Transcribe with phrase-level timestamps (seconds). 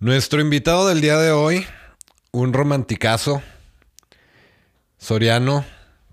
[0.00, 1.66] Nuestro invitado del día de hoy,
[2.32, 3.42] un romanticazo,
[4.98, 5.64] Soriano.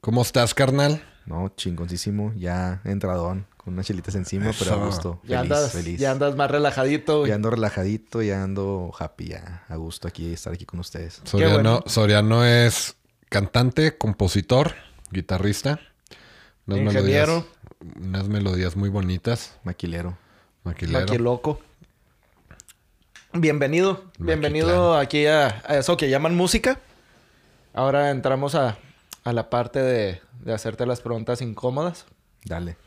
[0.01, 1.01] ¿Cómo estás, carnal?
[1.25, 2.33] No, chingoncísimo.
[2.35, 5.21] Ya entradón, con unas chelitas encima, pero a gusto.
[5.23, 5.99] Ya feliz, andas, feliz.
[5.99, 7.29] ya andas más relajadito, güey.
[7.29, 11.21] Ya ando relajadito, ya ando happy, ya a gusto aquí, estar aquí con ustedes.
[11.23, 11.83] Soriano, bueno.
[11.87, 12.95] Soriano es
[13.29, 14.75] cantante, compositor,
[15.11, 15.79] guitarrista.
[16.67, 17.45] Unas Ingeniero.
[17.79, 19.57] melodías- unas melodías muy bonitas.
[19.63, 20.17] Maquilero.
[20.63, 21.66] Maquilero.
[23.33, 26.79] Bienvenido, bienvenido aquí a, a eso que llaman música.
[27.73, 28.77] Ahora entramos a,
[29.23, 32.05] a la parte de, de hacerte las preguntas incómodas.
[32.45, 32.77] Dale.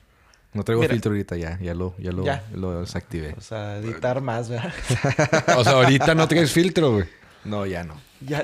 [0.52, 0.92] No traigo Mira.
[0.92, 2.42] filtro ahorita ya, ya lo, ya lo, Ya.
[2.54, 3.34] lo desactivé.
[3.38, 4.72] O sea, editar más, ¿verdad?
[5.56, 7.04] O sea, ahorita no tienes filtro, güey.
[7.44, 7.94] No, ya no.
[8.20, 8.42] ya,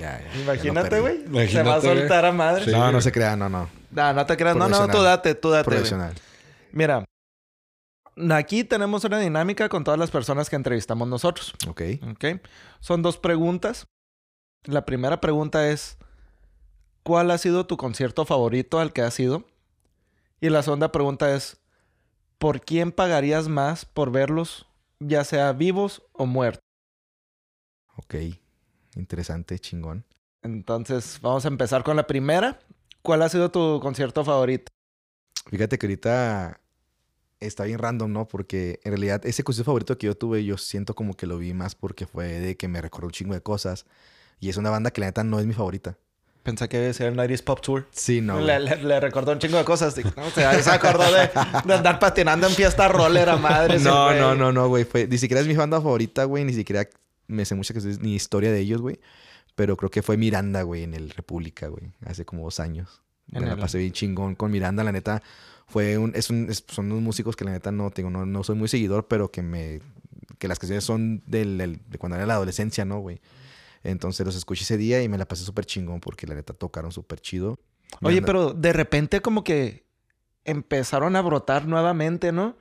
[0.00, 0.40] Ya, ya.
[0.42, 1.48] imagínate, güey.
[1.48, 2.64] Se va a soltar a madre.
[2.64, 2.70] Sí.
[2.72, 3.68] No, no se crea, no, no.
[3.92, 4.56] No, no te creas.
[4.56, 5.64] No, no, tú date, tú date.
[5.64, 6.14] Profesional.
[6.72, 7.04] Mira,
[8.30, 11.54] aquí tenemos una dinámica con todas las personas que entrevistamos nosotros.
[11.68, 11.82] Ok.
[12.10, 12.24] ¿Ok?
[12.80, 13.86] Son dos preguntas.
[14.64, 15.98] La primera pregunta es,
[17.02, 19.44] ¿cuál ha sido tu concierto favorito al que has ido?
[20.40, 21.60] Y la segunda pregunta es,
[22.38, 24.66] ¿por quién pagarías más por verlos,
[25.00, 26.64] ya sea vivos o muertos?
[27.96, 28.14] Ok.
[28.96, 30.04] Interesante, chingón.
[30.42, 32.60] Entonces, vamos a empezar con la primera.
[33.02, 34.72] ¿Cuál ha sido tu concierto favorito?
[35.50, 36.60] Fíjate que ahorita
[37.46, 38.26] está bien random, ¿no?
[38.28, 41.52] Porque en realidad ese concierto favorito que yo tuve, yo siento como que lo vi
[41.54, 43.86] más porque fue de que me recordó un chingo de cosas.
[44.40, 45.96] Y es una banda que la neta no es mi favorita.
[46.42, 47.86] Pensé que decía el 90s Pop Tour.
[47.90, 48.38] Sí, no.
[48.38, 48.68] le, güey.
[48.78, 49.96] le- le recordó un chingo de cosas.
[49.96, 50.26] ¿no?
[50.26, 51.30] O sea, se acordó de,
[51.64, 53.78] de andar patinando en fiesta roller a madres.
[53.80, 54.84] el No, no, no, no, güey.
[54.84, 56.44] Fue, ni siquiera es mi banda favorita, güey.
[56.44, 56.86] Ni siquiera
[57.28, 59.00] me sé mucha que ni historia de ellos, güey.
[59.54, 61.92] Pero creo que fue Miranda, güey, en el República, güey.
[62.04, 63.00] Hace como dos años.
[63.28, 65.22] Me la pasé bien chingón con Miranda, la neta.
[65.66, 68.44] Fue un, es un, es- son unos músicos que la neta no tengo, no, no
[68.44, 69.80] soy muy seguidor, pero que me,
[70.38, 73.20] que las canciones son del, del- de cuando era la adolescencia, ¿no, güey?
[73.82, 76.92] Entonces los escuché ese día y me la pasé súper chingón porque la neta tocaron
[76.92, 77.58] súper chido.
[78.02, 79.84] Oye, Miranda- pero de repente como que
[80.44, 82.56] empezaron a brotar nuevamente, ¿no?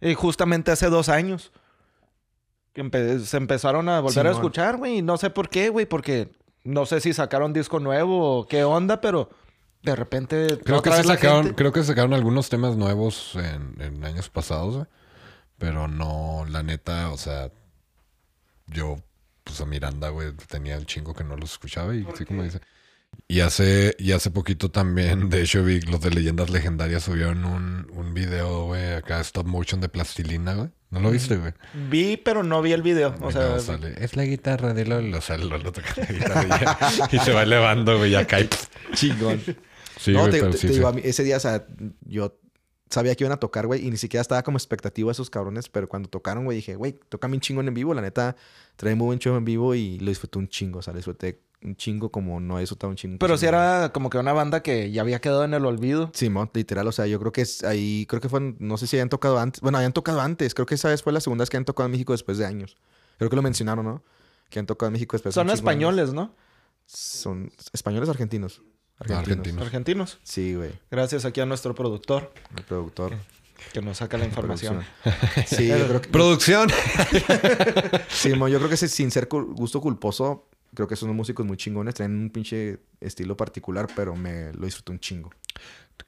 [0.00, 1.52] Y justamente hace dos años.
[2.72, 5.02] Que empe- se empezaron a volver a escuchar, güey.
[5.02, 6.30] No sé por qué, güey, porque
[6.64, 9.30] no sé si sacaron disco nuevo o qué onda, pero
[9.86, 10.58] de repente.
[10.64, 14.86] Creo que, la sacaron, gente- creo que sacaron algunos temas nuevos en, en años pasados.
[15.58, 17.50] Pero no, la neta, o sea,
[18.66, 18.98] yo,
[19.44, 22.60] pues a Miranda, güey, tenía el chingo que no los escuchaba y así como dice.
[23.28, 27.86] Y hace, y hace poquito también, de hecho, vi los de Leyendas Legendarias subieron un,
[27.92, 30.68] un video, güey, acá stop motion de plastilina, güey.
[30.90, 31.52] ¿No lo viste, güey?
[31.90, 33.14] Vi, pero no vi el video.
[33.20, 35.12] O Y sea, sale, es la guitarra de LOL.
[35.14, 38.48] O sea, LOL toca la guitarra y, ya- y se va elevando, güey, ya cae.
[38.94, 39.42] Chingón.
[39.96, 40.78] Sí, no, güey, te, pero te- sí, te sí.
[40.78, 41.66] digo, a mí ese día, o sea,
[42.06, 42.38] yo
[42.90, 45.68] sabía que iban a tocar, güey, y ni siquiera estaba como expectativa de esos cabrones,
[45.68, 48.36] pero cuando tocaron, güey, dije, güey, tocan bien chingón en vivo, la neta,
[48.76, 51.40] trae muy buen show en vivo y lo disfruté un chingo, o sea, lo disfruté
[51.62, 53.18] un chingo como no he disfrutado un chingo.
[53.18, 56.10] pero sí era como que una banda que ya había quedado en el olvido.
[56.14, 58.96] Simón, literal, o sea, yo creo que es ahí, creo que fue, no sé si
[58.96, 61.50] habían tocado antes, bueno, habían tocado antes, creo que esa vez fue la segunda vez
[61.50, 62.76] que han tocado en México después de años.
[63.18, 64.04] Creo que lo mencionaron, ¿no?
[64.50, 65.90] Que han tocado en México después de Son un chingo años.
[65.98, 66.34] españoles, ¿no?
[66.84, 68.14] Son españoles o
[68.98, 69.28] argentinos.
[69.28, 69.62] Argentinos.
[69.66, 70.18] Argentinos.
[70.22, 73.14] Sí, güey, Gracias aquí a nuestro productor el productor.
[73.72, 74.84] que nos saca la información.
[75.02, 75.44] producción.
[75.46, 76.68] Sí, yo creo que, Producción.
[78.08, 81.44] Sí, mo, yo creo que ese- sin ser gusto culposo, creo que son unos músicos
[81.46, 85.30] muy chingones, traen un pinche estilo particular, pero me lo disfruto un chingo.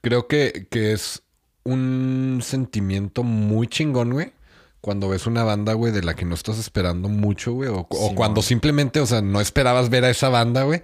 [0.01, 1.23] Creo que, que es
[1.65, 4.33] un sentimiento muy chingón, güey.
[4.81, 7.69] Cuando ves una banda, güey, de la que no estás esperando mucho, güey.
[7.73, 7.85] O,
[8.15, 10.83] cuando simplemente, o sea, no esperabas ver a esa banda, güey.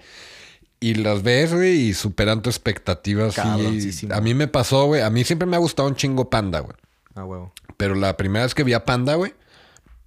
[0.84, 3.28] Y las ves, güey, y superan tu expectativa.
[3.28, 3.36] así.
[3.40, 4.14] Cabroncísimo.
[4.14, 5.00] A mí me pasó, güey.
[5.00, 6.76] A mí siempre me ha gustado un chingo Panda, güey.
[7.14, 7.54] Ah, huevo.
[7.78, 9.32] Pero la primera vez que vi a Panda, güey,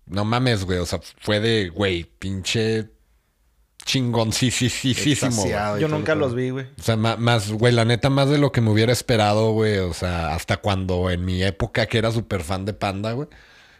[0.05, 0.77] no mames, güey.
[0.77, 2.91] O sea, fue de, güey, pinche
[3.85, 4.93] chingoncísimo.
[4.93, 5.13] güey.
[5.13, 6.67] Extasiado y Yo todo nunca los vi, güey.
[6.77, 9.79] O sea, más, güey, la neta, más de lo que me hubiera esperado, güey.
[9.79, 13.29] O sea, hasta cuando en mi época que era súper fan de Panda, güey.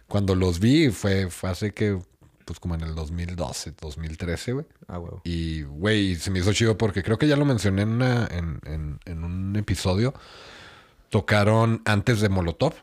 [0.07, 1.99] Cuando los vi, fue, fue hace que,
[2.47, 4.65] pues como en el 2012, 2013, güey.
[4.87, 5.21] Ah, huevo.
[5.25, 8.59] Y, güey, se me hizo chido porque creo que ya lo mencioné en, una- en,
[8.65, 10.13] en- en un episodio.
[11.09, 12.73] Tocaron antes de Molotov.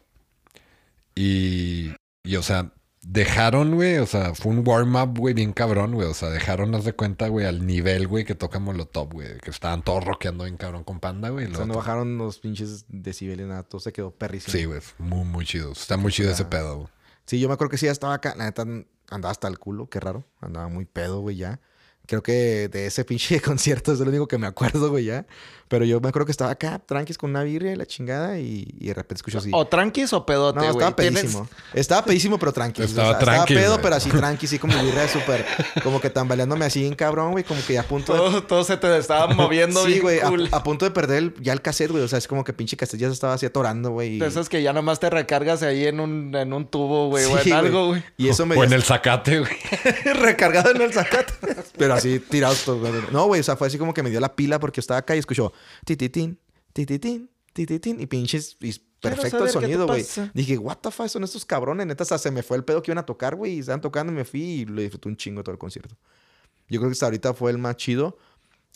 [1.14, 1.92] Y,
[2.24, 2.72] y o sea,
[3.02, 6.08] dejaron, güey, o sea, fue un warm-up, güey, bien cabrón, güey.
[6.08, 9.38] O sea, dejaron, haz de cuenta, güey, al nivel, güey, que toca Molotov, güey.
[9.38, 11.46] Que estaban todos rockeando bien cabrón con Panda, güey.
[11.46, 14.52] O sea, no bajaron los pinches decibeles, nada, todo se quedó perrísimo.
[14.52, 15.72] Sí, güey, muy, muy chido.
[15.72, 16.88] Está muy chido ese pedo, güey.
[17.26, 18.66] Sí, yo me acuerdo que sí, ya estaba acá, la neta
[19.10, 21.60] andaba hasta el culo, qué raro, andaba muy pedo, güey, ya.
[22.06, 25.26] Creo que de ese pinche concierto es lo único que me acuerdo, güey, ya.
[25.66, 28.68] Pero yo me acuerdo que estaba acá, tranquis con una birria y la chingada, y,
[28.78, 29.48] y de repente escucho así.
[29.54, 31.48] O tranquis o pedote, No, estaba Tienes- pedísimo.
[31.72, 32.82] Estaba pedísimo, pero tranqui.
[32.82, 33.82] Estaba O sea, tranqui, Estaba pedo, güey.
[33.82, 35.44] pero así tranqui, así como birria súper...
[35.82, 37.44] Como que tambaleándome así en cabrón, güey.
[37.44, 38.18] Como que ya a punto de...
[38.18, 40.20] Todo, todo se te estaba moviendo Sí, bien güey.
[40.20, 40.48] a- cool.
[40.52, 42.04] A, punto de perder el- ya el cassette, güey.
[42.04, 44.16] O sea, es como que pinche cassette ya se estaba así atorando, güey.
[44.16, 47.24] y- De esas que ya nomás te recargas ahí en un, en un tubo, güey,
[47.24, 48.04] o Sí, en algo, güey.
[48.18, 48.54] Y eso me...
[48.54, 49.50] O en el zacate, güey.
[50.14, 51.32] recargado en el zacate.
[51.78, 53.12] Pero así tirados todos.
[53.12, 55.14] No, güey, o sea, fue así como que me dio la pila porque estaba acá
[55.16, 55.52] y escuchó
[55.84, 56.38] tititín,
[56.72, 60.04] tititín, tititín y pinches y perfecto el sonido, güey.
[60.32, 62.90] Dije, what the fuck, son estos cabrones, neta, hasta se me fue el pedo que
[62.90, 65.42] iban a tocar, güey, y estaban tocando y me fui y lo disfruté un chingo
[65.42, 65.96] todo el concierto.
[66.68, 68.16] Yo creo que hasta ahorita fue el más chido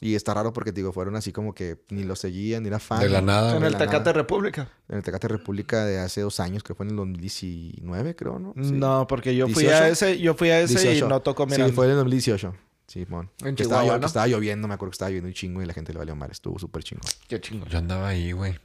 [0.00, 2.78] y está raro porque, te digo, fueron así como que ni lo seguían, ni era
[2.78, 3.00] fan.
[3.00, 3.56] De la nada.
[3.56, 4.12] en el Tecate nada.
[4.12, 4.70] República.
[4.88, 8.54] En el Tecate República de hace dos años, que fue en el 2019, creo, ¿no?
[8.62, 8.72] Sí.
[8.72, 9.82] No, porque yo fui 18.
[9.82, 11.06] a ese, yo fui a ese 18.
[11.06, 11.74] y no tocó Sí, Miranda.
[11.74, 12.54] fue en el 2018.
[12.88, 13.30] Sí, mon.
[13.44, 14.26] En Que estaba, que ¿no?
[14.26, 16.30] lloviendo, me acuerdo que estaba lloviendo un chingo y la gente le valió mal.
[16.30, 17.02] Estuvo súper chingo.
[17.28, 17.68] Qué chingón.
[17.68, 18.58] Yo andaba ahí, güey.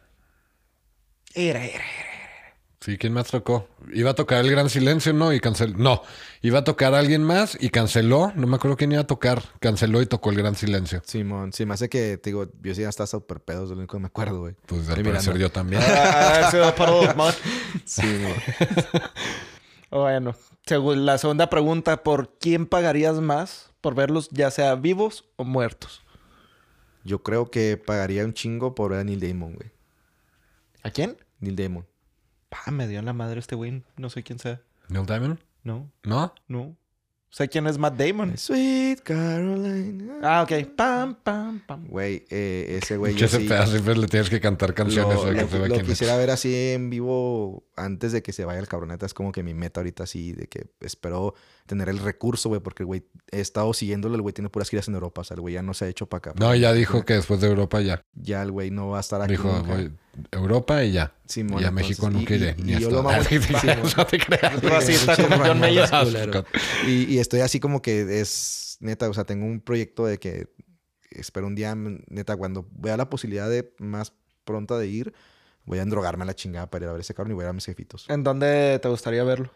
[1.36, 1.84] Era, era.
[2.80, 3.68] Sí, ¿quién más tocó?
[3.94, 5.31] Iba a tocar el Gran Silencio, ¿no?
[5.34, 5.78] Y canceló.
[5.78, 6.04] No,
[6.42, 8.31] iba a tocar alguien más y canceló.
[8.36, 9.42] No me acuerdo quién iba a tocar.
[9.60, 11.02] Canceló y tocó el Gran Silencio.
[11.06, 13.78] Simón, sí, me hace que, te digo, yo sí ya estaba súper pedo, es lo
[13.78, 14.56] único que me acuerdo, güey.
[14.66, 15.81] Pues al parecer yo también.
[15.86, 17.34] Ah, se va para mod.
[17.86, 19.02] Sí, mon.
[19.90, 20.36] Bueno,
[20.66, 26.01] según la segunda pregunta, ¿por quién pagarías más por verlos ya sea vivos o muertos?
[27.03, 29.71] Yo creo que pagaría un chingo por ver a Neil Damon, güey.
[30.83, 31.18] ¿A quién?
[31.41, 31.85] Neil Damon.
[32.47, 33.83] Pa, me dio en la madre este güey.
[33.97, 34.62] No sé quién sea.
[34.88, 35.38] ¿Neil Diamond?
[35.63, 36.33] No, ¿No?
[36.47, 36.77] no.
[37.30, 38.38] Sé quién es Matt Damon.
[38.38, 40.19] Sweet Caroline.
[40.21, 40.68] Ah, ok.
[40.77, 41.88] Pam, pam, pam.
[41.88, 43.15] Güey, eh, ese güey.
[43.15, 45.15] Yo ese sí pedazo siempre le tienes que cantar canciones.
[45.15, 48.59] Lo, güey, que lo- lo quisiera ver así en vivo antes de que se vaya
[48.59, 49.07] el cabroneta.
[49.07, 51.33] Es como que mi meta ahorita así, de que espero
[51.65, 54.15] tener el recurso, güey, porque el güey he estado siguiéndolo.
[54.15, 55.21] El güey tiene puras giras en Europa.
[55.21, 56.33] O sea, el güey ya no se ha hecho para acá.
[56.38, 58.04] No, ya dijo que después de Europa ya.
[58.13, 59.31] Ya el güey no va a estar aquí.
[59.31, 59.74] Dijo, nunca.
[59.75, 59.92] voy
[60.31, 61.15] Europa y ya.
[61.25, 62.56] Simón, y a entonces, México nunca y- iré.
[62.57, 63.24] y ni yo lo mamo-
[63.62, 63.92] Simón.
[63.98, 65.18] no te creas.
[65.18, 66.45] Como John Mayer.
[66.88, 70.48] Y, y estoy así como que es neta, o sea, tengo un proyecto de que
[71.12, 74.13] espero un día, neta, cuando vea la posibilidad de más
[74.44, 75.13] pronta de ir,
[75.66, 77.45] voy a endrogarme a la chingada para ir a ver ese cabrón y voy a
[77.45, 78.06] ver a mis jefitos.
[78.09, 79.50] ¿En dónde te gustaría verlo?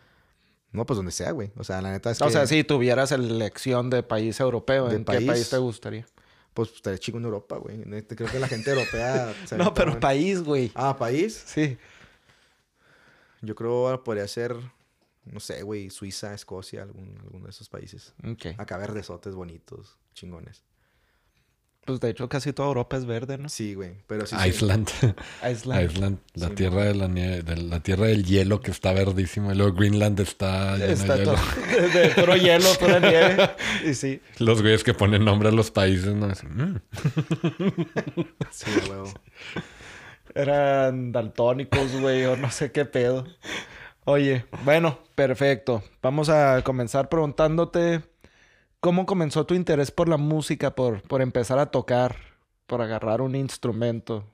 [0.72, 1.52] No, pues donde sea, güey.
[1.58, 2.32] O sea, la neta es o que...
[2.32, 5.22] sea, si tuvieras elección de país europeo, ¿De ¿en país?
[5.22, 6.06] qué país te gustaría?
[6.54, 7.82] Pues estaría chico en Europa, güey.
[8.04, 9.34] Creo que la gente europea...
[9.58, 10.72] No, pero país, güey.
[10.76, 11.42] Ah, país.
[11.46, 11.78] Sí.
[13.42, 14.56] Yo creo podría ser,
[15.26, 18.14] no sé, güey, Suiza, Escocia, algún, alguno de esos países.
[18.28, 18.48] Ok.
[18.58, 20.64] Acá verdesotes bonitos, chingones.
[21.88, 23.48] Pues de hecho casi toda Europa es verde, ¿no?
[23.48, 23.94] Sí, güey.
[24.08, 24.36] Pero sí.
[24.38, 24.50] sí.
[24.50, 24.90] Iceland.
[25.50, 25.90] Island.
[25.90, 26.18] Island.
[26.34, 29.54] La Sí, tierra de la nieve, de la tierra del hielo que está verdísima.
[29.54, 31.34] Y luego Greenland está lleno Está de hielo.
[31.36, 33.52] todo de, de puro hielo, pura nieve.
[33.86, 34.22] Y sí.
[34.40, 36.30] Los güeyes que ponen nombre a los países, ¿no?
[36.30, 36.76] Es, mm.
[38.52, 39.14] Sí, huevo.
[40.36, 43.26] Eran daltónicos, güey, o no sé qué pedo.
[44.04, 45.84] Oye, bueno, perfecto.
[46.02, 48.02] Vamos a comenzar preguntándote
[48.80, 52.18] cómo comenzó tu interés por la música, por, por empezar a tocar,
[52.66, 54.26] por agarrar un instrumento.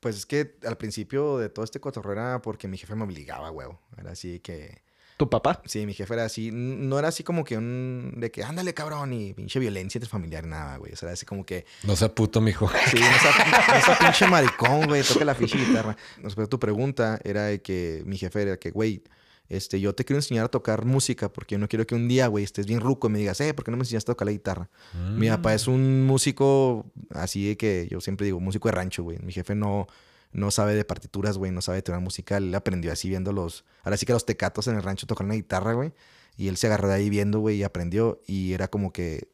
[0.00, 3.50] Pues es que al principio de todo este cotorreo era porque mi jefe me obligaba,
[3.50, 3.80] huevo.
[3.96, 4.84] Era así que...
[5.16, 5.62] ¿Tu papá?
[5.64, 6.50] Sí, mi jefe era así.
[6.52, 8.12] No era así como que un...
[8.18, 10.92] De que, ándale, cabrón, y pinche violencia familiar, nada, güey.
[10.92, 11.64] O sea, era así como que...
[11.84, 12.68] No sea puto, mijo.
[12.90, 15.02] Sí, no sea, no sea pinche maricón, güey.
[15.02, 15.96] Toca la pinche guitarra.
[16.18, 19.02] No, pero tu pregunta era de que mi jefe era que, güey,
[19.48, 22.26] este, yo te quiero enseñar a tocar música porque yo no quiero que un día,
[22.26, 24.26] güey, estés bien ruco y me digas, eh, ¿por qué no me enseñaste a tocar
[24.26, 24.68] la guitarra?
[25.16, 29.18] Mi papá es un músico así de que yo siempre digo, músico de rancho, güey.
[29.18, 29.86] Mi jefe no,
[30.32, 32.44] no sabe de partituras, güey, no sabe de teoría musical.
[32.44, 35.34] Él aprendió así viendo los, ahora sí que los tecatos en el rancho tocan la
[35.34, 35.92] guitarra, güey.
[36.36, 38.20] Y él se agarró de ahí viendo, güey, y aprendió.
[38.26, 39.28] Y era como que,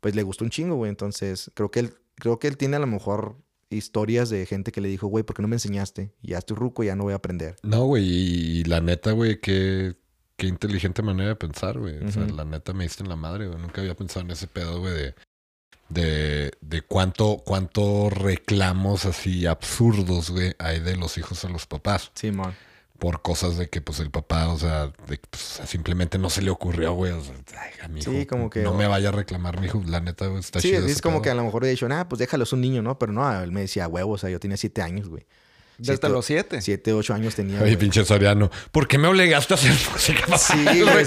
[0.00, 0.90] pues le gustó un chingo, güey.
[0.90, 3.36] Entonces, creo que él, creo que él tiene a lo mejor
[3.70, 6.12] historias de gente que le dijo, güey, ¿por qué no me enseñaste?
[6.22, 7.56] Ya estoy ruco, ya no voy a aprender.
[7.62, 9.96] No, güey, y, la neta, güey, qué,
[10.36, 11.98] qué inteligente manera de pensar, güey.
[12.04, 13.60] O sea, la neta me diste en la madre, güey.
[13.60, 15.14] Nunca había pensado en ese pedo, güey, de,
[15.88, 22.10] de, de cuánto, cuánto reclamos así absurdos, güey, hay de los hijos a los papás.
[22.14, 22.54] Simón.
[22.98, 26.42] Por cosas de que, pues, el papá, o sea, de, que, pues, simplemente no se
[26.42, 27.12] le ocurrió, güey.
[27.12, 29.66] O sea, ay, a mi Sí, hijo, como que- No me vaya a reclamar, mi
[29.66, 29.82] hijo.
[29.86, 31.22] La neta, güey, está Sí, chido es como pedo.
[31.22, 32.98] que a lo mejor he dicho, ah, pues déjalo, es un niño, ¿no?
[32.98, 35.26] Pero no, él me decía, huevo, o sea, yo tenía siete años, güey.
[35.78, 36.62] Desde Siete- los siete.
[36.62, 37.56] Siete, ocho años tenía.
[37.56, 37.76] Oye, güey.
[37.76, 40.20] pinche Soriano, ¿por qué me obligaste a hacer música?
[40.22, 40.38] papá?
[40.38, 41.04] Sí, güey.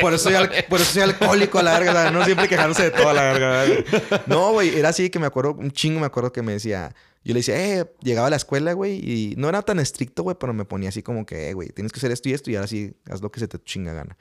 [0.00, 2.90] Por eso, soy al- por eso soy alcohólico a la verga, no siempre quejándose de
[2.92, 3.64] todo a la verga.
[4.28, 6.94] No, güey, era así que me acuerdo, un chingo me acuerdo que me decía,
[7.24, 10.36] yo le decía, eh, llegaba a la escuela, güey, y no era tan estricto, güey,
[10.38, 12.56] pero me ponía así como que, eh, güey, tienes que hacer esto y esto y
[12.56, 14.16] ahora sí, haz lo que se te chinga gana.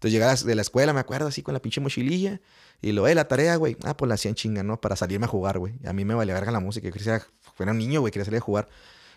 [0.00, 2.40] Entonces llegaba de la escuela, me acuerdo, así con la pinche mochililla.
[2.80, 3.76] Y lo, eh, la tarea, güey.
[3.84, 4.80] Ah, pues la hacían chinga, ¿no?
[4.80, 5.74] Para salirme a jugar, güey.
[5.84, 6.86] A mí me valía verga la música.
[6.88, 7.22] Yo quería,
[7.58, 8.70] era un niño, güey, quería salir a jugar.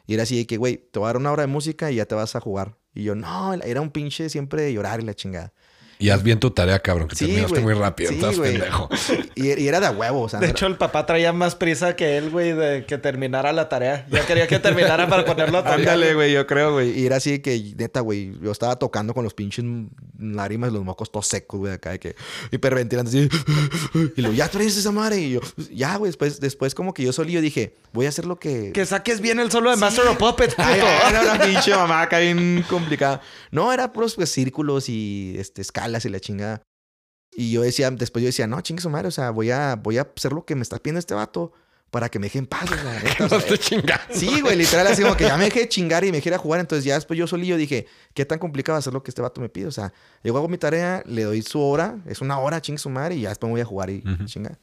[0.05, 2.05] Y era así que, güey, te voy a dar una hora de música y ya
[2.05, 2.77] te vas a jugar.
[2.93, 5.53] Y yo, no, era un pinche siempre de llorar y la chingada.
[6.03, 8.09] Y haz bien tu tarea, cabrón, que Sí, terminaste muy rápido.
[8.09, 8.89] Sí, estás pendejo.
[9.35, 10.39] Y, y era de a huevo, o sea.
[10.39, 14.05] De hecho, el papá traía más prisa que él, güey, de que terminara la tarea.
[14.11, 15.61] Ya quería que terminara para ponerlo a.
[15.73, 16.99] Ándale, güey, yo creo, güey.
[16.99, 19.63] Y era así que, neta, güey, yo estaba tocando con los pinches
[20.19, 22.15] lágrimas, los mocos todos secos, güey, acá de que
[22.51, 23.29] hiperventilando así.
[24.15, 25.19] Y luego, ya traes esa madre.
[25.19, 25.39] Y yo,
[25.71, 28.71] ya, güey, después, después como que yo solillo dije, voy a hacer lo que.
[28.73, 30.67] Que saques bien el solo de Master of Puppets, puto.
[30.67, 33.21] Ay, era una pinche mamá acá bien complicada.
[33.51, 36.61] No, era puros pues, círculos y este, escalas y la chingada.
[37.35, 39.97] Y yo decía, después yo decía, no, chingue su madre, o sea, voy a, voy
[39.97, 41.51] a hacer lo que me está pidiendo este vato
[41.89, 44.01] para que me deje en paz, o sea, neta, o sea, No chingas.
[44.11, 46.33] Sí, güey, literal, así como que ya me dejé de chingar y me dejé ir
[46.35, 46.59] a jugar.
[46.59, 49.21] Entonces ya después yo solillo dije, ¿qué tan complicado va a ser lo que este
[49.21, 49.67] vato me pide?
[49.67, 52.89] O sea, yo hago mi tarea, le doy su hora, es una hora, chingue su
[52.89, 54.25] madre, y ya después me voy a jugar y Ujú.
[54.25, 54.59] chingar.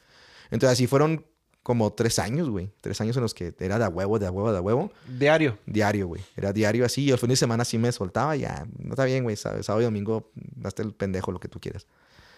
[0.50, 1.24] Entonces así fueron
[1.62, 2.72] como tres años, güey.
[2.80, 4.90] Tres años en los que era de a huevo, de huevo, de a huevo.
[5.06, 5.56] Diario.
[5.66, 6.22] Diario, güey.
[6.36, 7.02] Era diario así.
[7.04, 8.34] Y el fin de semana sí me soltaba.
[8.34, 9.36] Ya, no está bien, güey.
[9.36, 10.32] Sábado y domingo,
[10.68, 11.86] hazte el pendejo, lo que tú quieras.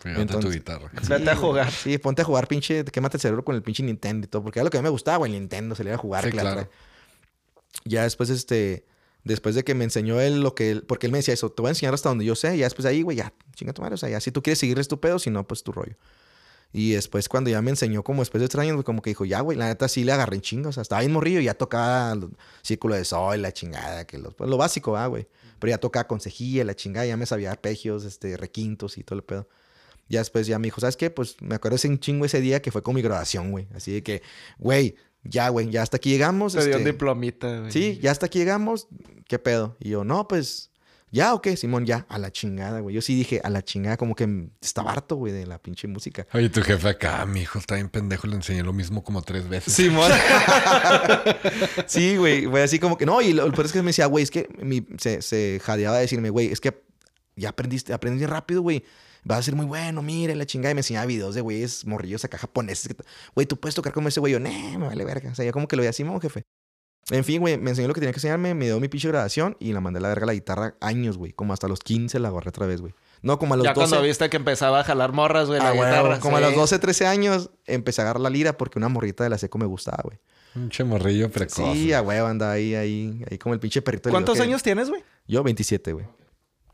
[0.00, 0.90] Fíjate tu Entonces- guitarra.
[1.08, 1.70] Vete a jugar.
[1.70, 4.42] Sí, ponte a jugar pinche, quémate el cerebro con el pinche Nintendo y todo.
[4.42, 6.24] Porque era lo que a mí me gustaba, güey, el Nintendo, salir a jugar.
[6.24, 6.56] Sí, que la claro.
[6.62, 6.70] trae.
[7.84, 8.84] Ya después, este,
[9.24, 11.62] después de que me enseñó él lo que él, porque él me decía eso, te
[11.62, 12.56] voy a enseñar hasta donde yo sé.
[12.58, 13.94] Ya después de ahí, güey, ya, chinga tu madre.
[13.94, 15.94] O sea, ya si tú quieres seguir es tu pedo, si no, pues tu rollo.
[16.72, 19.24] Y después, cuando ya me enseñó, como después de tres años, güey, como que dijo,
[19.26, 20.70] ya, güey, la neta sí le agarré en chingo.
[20.70, 22.16] O sea, estaba bien morrillo y ya tocaba
[22.62, 25.26] círculo de sol, la chingada, que los- pues, lo básico, ah, güey.
[25.58, 29.18] Pero ya tocaba con cejilla, la chingada, ya me sabía arpegios, este, requintos y todo
[29.18, 29.48] el pedo.
[30.08, 31.10] Ya después ya me dijo, ¿sabes qué?
[31.10, 33.68] Pues me acuerdo ese chingo ese día que fue con mi graduación, güey.
[33.74, 34.22] Así de que,
[34.58, 36.54] güey, ya, güey, ya hasta aquí llegamos.
[36.54, 37.70] Te dio un este, diplomita, güey.
[37.70, 38.88] Sí, ya hasta aquí llegamos.
[39.28, 39.76] ¿Qué pedo?
[39.78, 40.71] Y yo, no, pues,
[41.12, 41.56] ¿ya o qué?
[41.56, 42.94] Simón, ya, a la chingada, güey.
[42.96, 46.26] Yo sí dije, a la chingada, como que estaba harto, güey, de la pinche música.
[46.32, 49.48] Oye, tu jefe acá, mi hijo está bien pendejo, le enseñé lo mismo como tres
[49.48, 49.72] veces.
[49.72, 50.10] Simón.
[51.86, 54.24] sí, güey, güey, así como que, no, y lo, peor es que me decía, güey,
[54.24, 56.82] es que mi- se, se jadeaba de decirme, güey, es que
[57.36, 58.84] ya aprendiste, aprendí bien rápido, güey.
[59.24, 60.72] Vas a ser muy bueno, mire la chingada.
[60.72, 62.94] Y me enseñaba videos de güeyes morrillos acá japoneses.
[63.36, 64.32] Güey, tú puedes tocar como ese güey.
[64.32, 65.30] Yo, nah, me vale verga.
[65.30, 66.42] O sea, yo como que lo veía así, "Simón, jefe.
[67.12, 69.56] En fin, güey, me enseñó lo que tenía que enseñarme, me dio mi pinche grabación
[69.60, 71.32] y la mandé a la verga la guitarra años, güey.
[71.32, 72.94] Como hasta los 15 la agarré otra vez, güey.
[73.22, 73.88] No, como a los Ya 12.
[73.90, 76.42] cuando viste que empezaba a jalar morras, güey, la Ah, como sí.
[76.42, 79.38] a los 12, 13 años empecé a agarrar la lira porque una morrita de la
[79.38, 80.18] seco me gustaba, güey.
[80.54, 81.54] Un chemorrillo precoz.
[81.74, 84.10] Sí, a huevo, andaba ahí, ahí, ahí como el pinche perrito.
[84.10, 85.02] ¿Cuántos que- años tienes, güey?
[85.26, 86.06] Yo, 27, güey.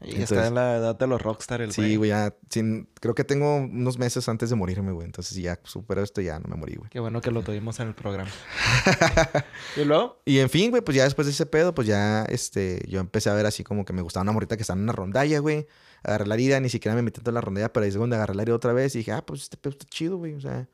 [0.01, 2.33] Y Entonces- está en la edad de los rockstar el Sí, güey, ya.
[2.51, 5.07] sin- creo que tengo unos meses antes de morirme, güey.
[5.07, 6.89] Entonces, ya supero esto, ya no me morí, güey.
[6.89, 8.31] Qué bueno que lo tuvimos en el programa.
[9.77, 10.21] ¿Y luego?
[10.25, 13.31] Y en fin, güey, pues ya después de ese pedo, pues ya, este, yo empecé
[13.31, 15.67] a ver así como que me gustaba una morrita que estaba en una rondalla, güey.
[16.05, 18.35] Agarré la herida, ni siquiera me metí en la rondalla, pero ahí es donde agarré
[18.37, 20.35] la herida otra vez y dije, ah, pues este pedo está chido, güey.
[20.35, 20.69] O sea,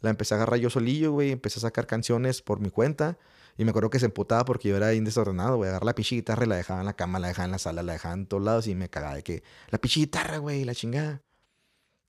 [0.00, 1.30] la empecé a agarrar yo solillo, güey.
[1.30, 3.18] Empecé a sacar canciones por mi cuenta.
[3.58, 5.70] Y me acuerdo que se emputaba porque yo era bien desordenado, güey.
[5.70, 8.14] Agarré la y la dejaba en la cama, la dejaba en la sala, la dejaba
[8.14, 11.22] en todos lados y me cagaba de que la pinche guitarra, güey, la chingada.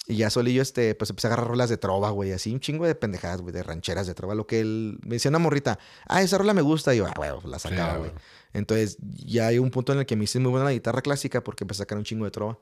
[0.05, 2.85] Y ya solillo, este, pues empecé a agarrar rolas de trova, güey, así un chingo
[2.85, 4.35] de pendejadas, güey, de rancheras de trova.
[4.35, 6.93] Lo que él me decía una morrita, ah, esa rola me gusta.
[6.93, 8.11] Y yo, ah, güey, pues la sacaba, güey.
[8.51, 11.41] Entonces, ya hay un punto en el que me hice muy buena la guitarra clásica
[11.43, 12.59] porque empecé a sacar un chingo de trova.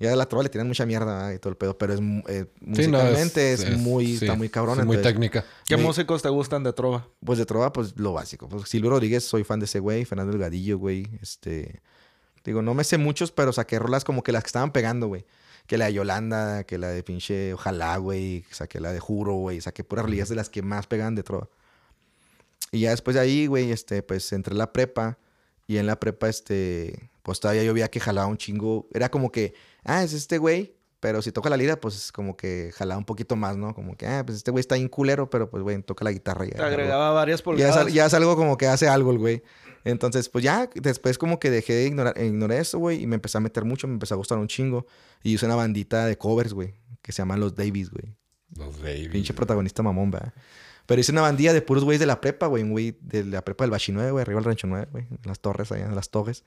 [0.00, 2.46] Ya de la trova le tiran mucha mierda y todo el pedo, pero es eh,
[2.74, 4.80] Sí, no, musicalmente es, muy, sí, está muy cabrón.
[4.80, 5.44] es muy entonces, técnica.
[5.66, 7.08] ¿Qué músicos te gustan de trova?
[7.24, 8.48] pues de trova, pues lo básico.
[8.48, 10.04] Pues Silvio Rodríguez, soy fan de ese güey.
[10.04, 11.06] Fernando Delgadillo, güey.
[11.22, 11.80] Este.
[12.44, 15.24] Digo, no me sé muchos, pero saqué rolas como que las que estaban pegando, güey.
[15.66, 18.44] Que la de Yolanda, que la de pinche Ojalá, güey.
[18.50, 19.60] Saqué la de Juro, güey.
[19.60, 21.48] Saqué puras rolillas de las que más pegan de trova.
[22.72, 25.18] Y ya después de ahí, güey, este, pues entré a la prepa.
[25.68, 28.86] Y en la prepa, este, pues todavía yo veía que jalaba un chingo.
[28.92, 30.76] Era como que, ah, es este güey.
[31.00, 33.74] Pero si toca la lira, pues como que jalaba un poquito más, ¿no?
[33.74, 36.46] Como que, ah, pues este güey está bien culero, pero pues, güey, toca la guitarra.
[36.46, 37.92] y Te ya, agregaba varias ya es, pulgadas.
[37.92, 39.42] ya es algo como que hace algo el güey.
[39.84, 43.36] Entonces, pues ya después como que dejé de ignorar, ignoré eso, güey, y me empecé
[43.36, 44.86] a meter mucho, me empezó a gustar un chingo.
[45.22, 48.14] Y hice una bandita de covers, güey, que se llaman Los Davies, güey.
[48.56, 49.08] Los Davies.
[49.08, 50.32] Pinche protagonista mamón, ¿verdad?
[50.86, 53.42] Pero hice una bandilla de puros güeyes de la prepa, güey, un güey de la
[53.44, 55.94] prepa del Bachi 9, güey, arriba del Rancho 9, güey, en las torres, allá en
[55.94, 56.44] las torres.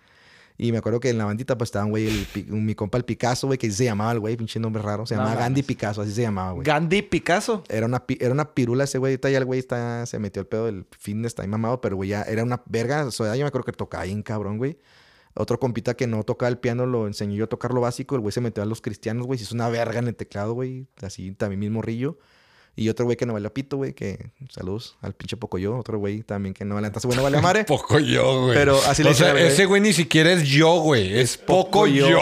[0.60, 2.10] Y me acuerdo que en la bandita pues estaba un güey,
[2.48, 5.06] mi compa el Picasso, güey, que se llamaba el güey, pinche nombre raro.
[5.06, 5.62] Se No llamaba Gandhi.
[5.62, 6.66] Picasso, así se llamaba, güey.
[6.66, 7.64] Gandhi Picasso.
[7.70, 9.14] Era una, era una pirula ese güey.
[9.14, 11.96] Ahorita ya el güey está, se metió el pedo del fitness, está ahí mamado, pero
[11.96, 13.06] güey ya era una verga.
[13.06, 14.80] O sea, yo me acuerdo que tocaba bien cabrón, güey.
[15.36, 18.16] Otro compita que no tocaba el piano lo enseñó yo a tocar lo básico.
[18.16, 19.38] El güey se metió a los cristianos, güey.
[19.38, 20.88] Se hizo una verga en el teclado, güey.
[21.04, 22.18] Así también mismo rillo.
[22.80, 23.94] Y otro güey que no vale pito, güey.
[23.94, 25.76] Que saludos al pinche Pocoyo.
[25.78, 26.88] Otro güey también que no vale.
[26.88, 27.64] Entonces, bueno, vale a madre.
[27.68, 28.54] Poco yo, güey.
[28.54, 29.48] Pero así le O sea, güey.
[29.48, 31.20] ese güey ni siquiera es yo, güey.
[31.20, 32.08] Es poco poco yo.
[32.08, 32.20] yo.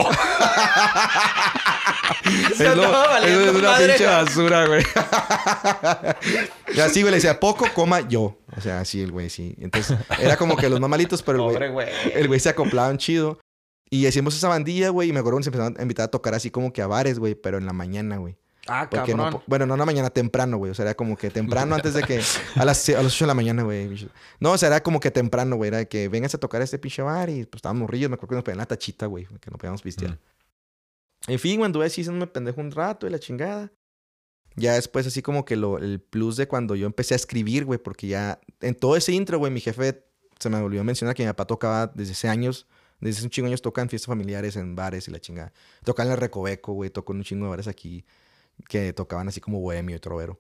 [2.56, 3.88] Se Es, lo- es una madre.
[3.90, 4.84] pinche basura, güey.
[6.74, 8.38] y así, güey, le decía, poco, coma, yo.
[8.56, 9.56] O sea, así el güey, sí.
[9.60, 11.88] Entonces, era como que los más malitos, pero el güey, güey.
[12.14, 13.40] el güey se acoplaban chido.
[13.90, 16.34] Y hicimos esa bandilla, güey, y me acuerdo que se empezaron a invitar a tocar
[16.34, 18.38] así como que a bares, güey, pero en la mañana, güey.
[18.68, 19.42] Ah, Porque no, cabrón.
[19.42, 20.72] po- bueno, no en la mañana, temprano, güey.
[20.72, 22.20] O sea, era como que temprano antes de que...
[22.56, 24.10] A las, a las 8 de la mañana, güey.
[24.40, 25.68] No, o sea, era como que temprano, güey.
[25.68, 28.10] Era de que vengas a tocar este pinche bar y pues estábamos morrillos.
[28.10, 29.26] Me acuerdo que nos pedían la tachita, güey.
[29.40, 30.12] Que no podíamos pistear.
[30.14, 30.18] Mm.
[31.32, 33.72] En fin, güey, anduve así haciéndome pendejo un rato y la chingada.
[34.56, 37.78] Ya después así como que lo, el plus de cuando yo empecé a escribir, güey.
[37.80, 40.04] Porque ya en todo ese intro, güey, mi jefe
[40.40, 42.68] se me olvidó mencionar que mi papá tocaba desde hace años.
[43.00, 45.52] Desde hace un chingo de años toca en fiestas familiares, en bares y la chingada.
[45.84, 46.90] Toca en el Recoveco, güey.
[46.90, 48.06] Tocó en un chingo de bares aquí
[48.68, 50.40] que tocaban así como bohemio y trovero.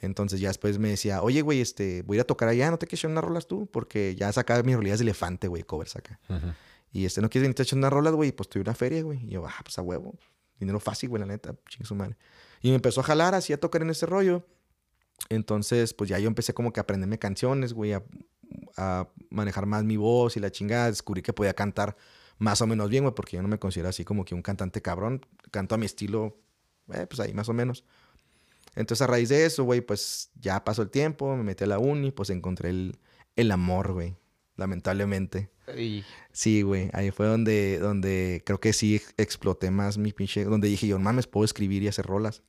[0.00, 2.78] Entonces ya después me decía, oye, güey, este, voy a ir a tocar allá, ¿no
[2.78, 3.66] te quieres echar unas rolas tú?
[3.66, 6.20] Porque ya sacaba mis rolillas de elefante, güey, covers acá.
[6.28, 6.48] Ujú.
[6.92, 8.32] Y este, ¿no quieres venirte a echar unas rolas, güey?
[8.32, 9.24] Pues tuve una feria, güey.
[9.24, 10.14] Y yo, ah, pues a huevo.
[10.60, 12.16] Dinero fácil, güey, la neta, chingue su madre.
[12.60, 14.46] Y me empezó a jalar así a tocar en ese rollo.
[15.28, 18.02] Entonces, pues ya yo empecé como que a aprenderme canciones, güey, a,
[18.76, 20.86] a manejar más mi voz y la chingada.
[20.86, 21.96] Descubrí que podía cantar
[22.38, 24.82] más o menos bien, güey, porque yo no me considero así como que un cantante
[24.82, 25.26] cabrón.
[25.50, 26.36] Canto a mi estilo,
[26.92, 27.84] eh, pues ahí más o menos.
[28.76, 31.78] Entonces, a raíz de eso, güey, pues ya pasó el tiempo, me metí a la
[31.78, 32.98] uni, pues encontré el,
[33.36, 34.16] el amor, güey,
[34.56, 35.50] lamentablemente.
[35.76, 36.90] Y- Sí, güey.
[36.92, 40.44] Ahí fue donde, donde creo que sí ex- exploté más mi pinche.
[40.44, 42.42] Donde dije yo, mames, puedo escribir y hacer rolas.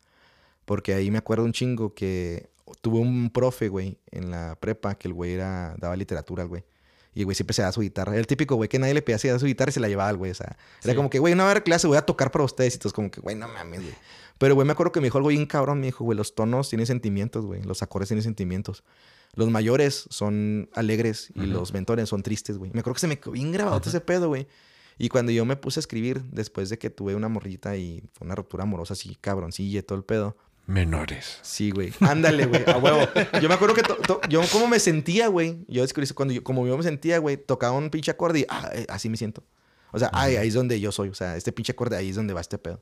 [0.66, 2.50] Porque ahí me acuerdo un chingo que
[2.82, 6.64] tuve un profe, güey, en la prepa, que el güey era, daba literatura al güey.
[7.14, 8.14] Y el güey siempre se daba su guitarra.
[8.14, 9.88] Era el típico güey que nadie le pedía se daba su guitarra y se la
[9.88, 10.32] llevaba al güey.
[10.32, 10.96] O sea, era Sí.
[10.98, 12.74] como que, güey, una hora de clase voy a tocar para ustedes.
[12.76, 13.94] Y todos como que, güey, no mames, güey.
[14.38, 15.80] Pero, güey, me acuerdo que me dijo algo bien cabrón.
[15.80, 17.64] Me dijo, güey, los tonos tienen sentimientos, güey.
[17.64, 18.84] Los acordes tienen sentimientos.
[19.36, 22.72] Los mayores son alegres y los mentores son tristes, güey.
[22.74, 23.90] Me acuerdo que se me quedó bien grabado Ajá.
[23.90, 24.48] ese pedo, güey.
[24.98, 28.26] Y cuando yo me puse a escribir, después de que tuve una morrita y fue
[28.26, 30.38] una ruptura amorosa así, cabroncilla y todo el pedo.
[30.68, 31.40] Menores.
[31.42, 31.94] Sí, güey.
[32.00, 32.64] Ándale, güey.
[32.68, 33.08] A huevo.
[33.42, 33.84] Yo me acuerdo que
[34.30, 35.66] yo como me sentía, güey.
[35.68, 38.70] Yo descubrí cuando yo, como yo me sentía, güey, tocaba un pinche acorde y ah,
[38.74, 39.44] eh, así me siento.
[39.92, 41.10] O sea, ay, ahí es donde yo soy.
[41.10, 42.82] O sea, este pinche acorde ahí es donde va este pedo.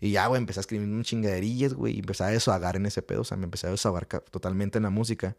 [0.00, 3.02] Y ya, güey, empecé a escribir un chingaderillas, güey, y empecé a desahogar en ese
[3.02, 3.22] pedo.
[3.22, 5.36] O sea, me empecé a desahogar totalmente en la música.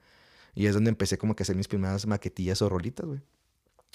[0.54, 3.20] Y es donde empecé como que a hacer mis primeras maquetillas o rolitas, güey.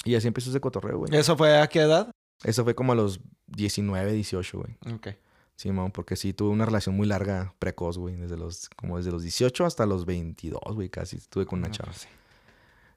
[0.04, 1.14] Y así empezó ese cotorreo, güey.
[1.16, 2.10] ¿Eso fue a qué edad?
[2.44, 4.94] Eso fue como a los 19, 18, güey.
[4.94, 5.08] Ok.
[5.56, 8.16] Sí, mamá, porque sí tuve una relación muy larga, precoz, güey.
[8.16, 11.16] Desde los, como desde los 18 hasta los 22, güey, casi.
[11.16, 11.90] Estuve con una No, chava.
[11.90, 12.08] pues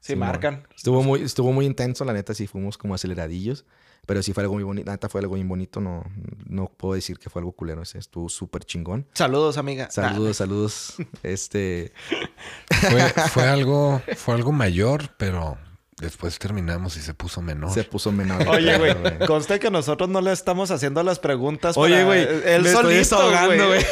[0.04, 0.14] sí.
[0.14, 0.68] Sí, marcan.
[0.76, 3.66] Estuvo muy, estuvo muy intenso, la neta, sí fuimos como aceleradillos.
[4.06, 4.86] Pero sí fue algo muy bonito.
[4.86, 5.80] La neta fue algo muy bonito.
[5.80, 6.04] No,
[6.46, 8.00] no puedo decir que fue algo culero ese.
[8.00, 9.08] Estuvo súper chingón.
[9.14, 9.90] Saludos, amiga.
[9.90, 10.96] Saludos, saludos.
[11.24, 11.94] Este.
[12.70, 15.58] Fue, fue algo, fue algo mayor, pero
[16.00, 17.72] después terminamos y se puso menor.
[17.72, 18.48] Se puso menor.
[18.48, 18.96] Oye, güey,
[19.28, 21.78] conste que nosotros no le estamos haciendo las preguntas.
[21.78, 22.22] Oye, güey.
[22.22, 23.86] Él me estoy solito, desahogando, güey.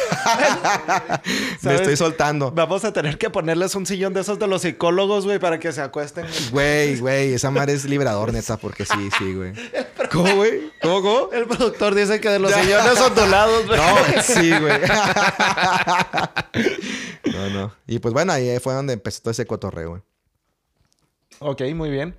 [1.62, 2.50] me estoy soltando.
[2.52, 5.72] Vamos a tener que ponerles un sillón de esos de los psicólogos, güey, para que
[5.72, 6.26] se acuesten.
[6.50, 7.34] Güey, güey.
[7.34, 9.52] Esa madre es liberador, neta, porque sí, sí, güey.
[10.10, 10.72] ¿Cómo, güey?
[10.82, 11.28] ¿Cómo, cómo?
[11.32, 13.78] El productor dice que de los sillones ondulados, güey.
[13.78, 14.80] No, sí, güey.
[17.32, 17.74] no, no.
[17.86, 20.02] Y pues bueno, ahí fue donde empezó todo ese cotorreo, güey.
[21.44, 22.16] Ok, muy bien.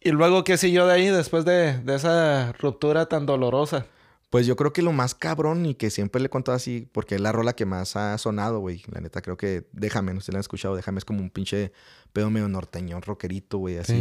[0.00, 3.86] ¿Y luego qué siguió de ahí después de, de esa ruptura tan dolorosa?
[4.30, 7.14] Pues yo creo que lo más cabrón y que siempre le he contado así, porque
[7.14, 8.82] es la rola que más ha sonado, güey.
[8.92, 10.74] La neta, creo que Déjame, no sé si la han escuchado.
[10.74, 11.72] Déjame es como un pinche
[12.12, 13.94] pedo medio norteñón, rockerito, güey, así.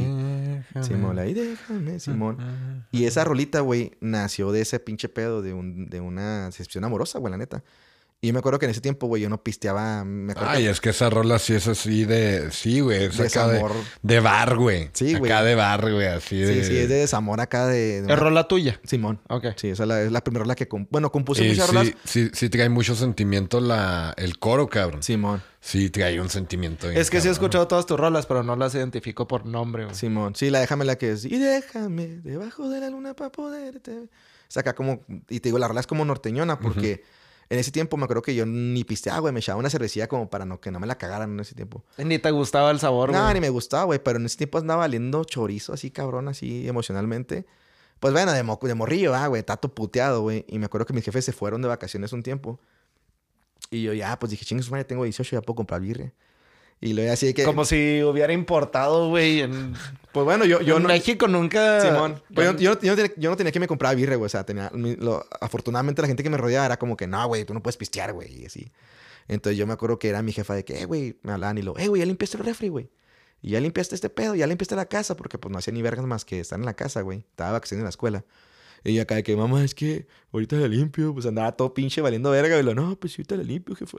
[0.81, 2.85] Simón, ahí déjame, Simón.
[2.91, 7.19] Y esa rolita, güey, nació de ese pinche pedo, de, un, de una decepción amorosa,
[7.19, 7.63] güey, la neta.
[8.27, 10.03] Y me acuerdo que en ese tiempo, güey, yo no pisteaba.
[10.03, 12.49] Me Ay, que es que esa rola sí es así de...
[12.51, 13.03] Sí, güey.
[13.05, 13.71] Es acá de, desamor.
[14.01, 14.89] de bar, güey.
[14.93, 15.31] Sí, güey.
[15.31, 16.07] Acá de bar, güey.
[16.07, 16.63] Así de...
[16.63, 17.75] Sí, sí, es de desamor acá de.
[17.75, 18.79] de ¿Es una- rola tuya?
[18.83, 19.19] Simón.
[19.29, 19.45] Ok.
[19.57, 20.67] Sí, esa es la, es la primera rola que.
[20.67, 21.87] com- Bueno, compuse Y muchas rolas.
[21.87, 25.03] sí, sí, sí trae mucho sentimiento la, el coro, cabrón.
[25.03, 25.43] Simón.
[25.59, 26.87] Sí, trae un sentimiento.
[26.87, 29.85] bien Es que sí he escuchado todas tus rolas, pero no las identifico por nombre,
[29.85, 29.95] güey.
[29.95, 30.35] Simón.
[30.35, 31.25] Sí, la déjame la que es.
[31.25, 33.91] Y déjame debajo de la luna para poderte.
[33.91, 34.03] ver".
[34.03, 35.03] O sea, acá como.
[35.29, 37.03] Y te digo, la rola es como norteñona porque.
[37.49, 39.33] En ese tiempo me acuerdo que yo ni pisteaba, güey.
[39.33, 41.83] Me echaba una cervecilla como para no, que no me la cagaran en ese tiempo.
[41.97, 43.33] Ni te gustaba el sabor, No, güey.
[43.35, 43.99] ni me gustaba, güey.
[44.03, 47.45] Pero en ese tiempo andaba valiendo chorizo así, cabrón, así emocionalmente.
[47.99, 49.43] Pues bueno, de, mo- de morrillo, ah, güey.
[49.43, 50.43] Tato puteado, güey.
[50.47, 52.59] Y me acuerdo que mis jefes se fueron de vacaciones un tiempo.
[53.69, 56.13] Y yo ya, pues dije, chingue su madre, tengo 18, ya puedo comprar birria.
[56.81, 57.43] Y luego así que...
[57.43, 59.41] Como si hubiera importado, güey.
[59.41, 59.73] En,
[60.11, 60.89] Pues bueno, yo, yo en no...
[60.89, 61.81] México nunca...
[61.81, 62.21] Simón.
[62.33, 64.25] Pues yo, yo no- yo no tenía, yo no tenía que me comprar birria, güey.
[64.27, 64.71] O sea, tenía...
[64.73, 67.77] lo- afortunadamente la gente que me rodeaba era como que, no, güey, tú no puedes
[67.77, 68.41] pistear, güey.
[68.41, 68.71] Y así.
[69.27, 71.61] Entonces yo me acuerdo que era mi jefa de que, eh, güey, me hablaban y
[71.63, 72.89] lo, eh, güey, ya limpiaste el refri, güey.
[73.41, 76.05] Y ya limpiaste este pedo, ya limpiaste la casa, porque pues no hacía ni vergas
[76.05, 77.19] más que estar en la casa, güey.
[77.29, 78.23] Estaba vacaciones en la escuela.
[78.85, 81.13] Y acá de que, mamá, es que ahorita la limpio.
[81.13, 82.57] Pues andaba todo pinche valiendo verga.
[82.59, 83.97] Y lo, no, pues ahorita la limpio, jefe.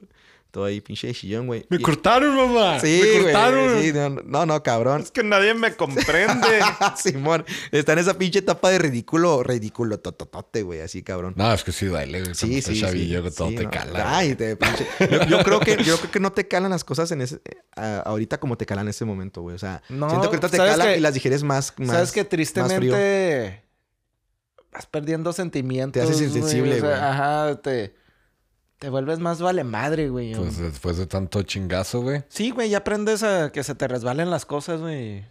[0.52, 1.66] Todo ahí pinche de chillón, güey.
[1.68, 2.78] Me Y- cortaron, mamá.
[2.80, 3.82] Sí, me güey, cortaron.
[3.82, 5.02] sí, no, no, no, cabrón.
[5.02, 6.60] Es que nadie me comprende.
[6.96, 11.34] Simón, está en esa pinche etapa de ridículo, ridículo tototote, güey, así cabrón.
[11.36, 12.34] No, es que sí duele, güey.
[12.34, 13.10] Sí, sí, sí.
[13.10, 13.70] que todo sí, te no.
[13.70, 14.16] cala.
[14.16, 14.86] Ay, te pinche.
[15.10, 17.40] Yo, yo creo que, yo creo que no te calan las cosas en ese,
[17.74, 19.56] a- ahorita como te calan en ese momento, güey.
[19.56, 22.12] O sea, No, siento que ahorita te ¿sabes calan y las digieres más, más Sabes
[22.12, 22.28] que más frío.
[22.28, 23.65] tristemente
[24.76, 25.92] vas perdiendo sentimientos.
[26.02, 27.00] Te haces güey, insensible, o sea, güey.
[27.00, 27.94] Ajá, te,
[28.78, 30.34] te vuelves más vale madre, güey.
[30.34, 32.24] Pues después de tanto chingazo, güey.
[32.28, 35.24] Sí, güey, ya aprendes a que se te resbalen las cosas, güey.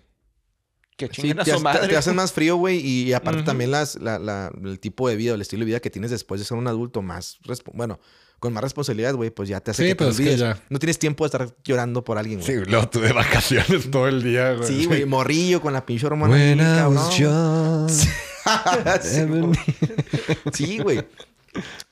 [0.97, 1.81] Que Sí, chinguen a te, su hace- madre.
[1.81, 5.15] te- te haces más frío, güey, y, aparte también las, la- la- el tipo de
[5.17, 7.37] vida, el estilo de vida que tienes después de ser un adulto más,
[7.73, 7.99] bueno,
[8.39, 10.39] con más responsabilidad, güey, pues ya te hace Sí, que te pues es que olvides.
[10.39, 12.59] ya- No tienes tiempo de estar llorando por alguien, güey.
[12.59, 14.67] Sí, luego tú de vacaciones todo el día, güey.
[14.69, 16.33] Sí, güey, morrillo con la pinche hormona.
[16.33, 16.59] When
[20.53, 21.03] Sí, güey.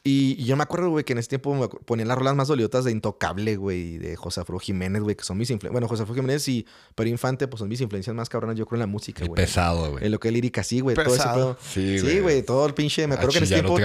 [0.03, 2.49] Y, y yo me acuerdo, güey, que en ese tiempo me ponían las rolas más
[2.49, 5.71] doliotas de Intocable, güey, y de José Afro Jiménez, güey, que son mis influencias.
[5.71, 8.75] Bueno, José Afro Jiménez y Pedro Infante, pues son mis influencias más cabronas, yo creo,
[8.75, 9.35] en la música, güey.
[9.37, 10.03] pesado, güey.
[10.05, 10.97] En lo que es lírica, sí, güey.
[10.97, 11.15] Todo ese.
[11.61, 13.07] Sí, Sí, güey, todo el pinche.
[13.07, 13.83] Me acuerdo que en ese tiempo te-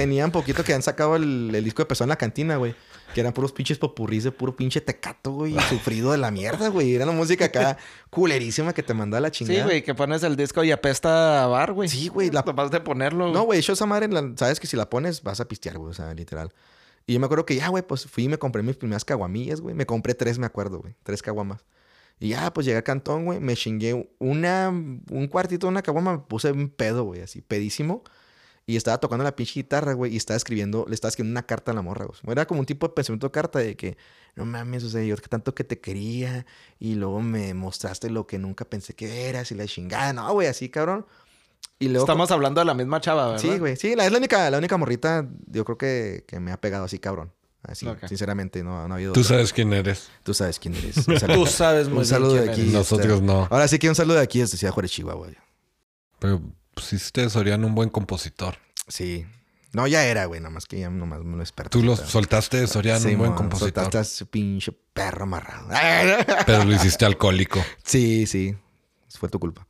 [0.00, 2.74] tenían poquito que han sacado el, el disco de Pesado en la cantina, güey.
[3.14, 5.54] Que eran puros pinches popurrís de puro pinche tecato, güey.
[5.68, 6.94] Sufrido de la mierda, güey.
[6.94, 7.76] Era la música acá
[8.10, 9.58] culerísima que te mandaba a la chingada.
[9.60, 11.88] Sí, güey, que pones el disco y apesta a bar, güey.
[11.88, 13.32] Sí, güey, la- Nomás de ponerlo.
[13.32, 15.90] No, güey, yo esa madre, la- sabes que si la pones vas a pistear, güey,
[15.90, 16.52] o sea, literal.
[17.06, 19.60] Y yo me acuerdo que ya, güey, pues fui y me compré mis primeras caguamillas,
[19.60, 19.74] güey.
[19.74, 20.94] Me compré tres, me acuerdo, güey.
[21.02, 21.64] Tres caguamas.
[22.20, 23.40] Y ya, pues llegué a Cantón, güey.
[23.40, 26.12] Me chingué una, un cuartito de una caguama.
[26.12, 28.04] Me puse un pedo, güey, así, pedísimo.
[28.70, 30.14] Y estaba tocando la pinche guitarra, güey.
[30.14, 32.16] Y estaba escribiendo, le estaba escribiendo una carta a la morra, güey.
[32.28, 33.96] Era como un tipo de pensamiento de carta de que,
[34.36, 36.46] no mames, o sea, yo tanto que te quería.
[36.78, 40.12] Y luego me mostraste lo que nunca pensé que eras y la chingada.
[40.12, 41.04] No, güey, así, cabrón.
[41.80, 43.42] Y luego Estamos hablando de la misma chava, ¿verdad?
[43.42, 43.74] Sí, güey.
[43.74, 46.84] Sí, la, es la única, la única morrita, yo creo que, que me ha pegado
[46.84, 47.32] así, cabrón.
[47.62, 49.12] Así, sinceramente, no, no ha habido.
[49.12, 49.30] Tú otra.
[49.36, 50.08] sabes quién eres.
[50.22, 50.96] Tú sabes quién eres.
[51.08, 52.60] Un saludo, Tú sabes muy un saludo bien de aquí.
[52.62, 52.72] eres.
[52.72, 53.48] Nosotros este, no.
[53.50, 55.26] Ahora sí que un saludo de aquí desde Ciudad Juárez, Chihuahua.
[55.26, 55.36] güey.
[56.20, 56.40] Pero
[56.88, 58.56] pues, sí, te Soriano un buen compositor.
[58.88, 59.26] Sí.
[59.72, 60.40] No, ya era, güey.
[60.40, 61.70] Nada más que ya nomás me lo desperté.
[61.70, 63.84] Tú lo soltaste de Soriano Sí, un buen mon, compositor.
[63.84, 65.68] soltaste a ese pinche perro amarrado.
[66.46, 67.64] Pero lo hiciste alcohólico.
[67.84, 68.56] Sí, sí.
[69.08, 69.66] Fue tu culpa.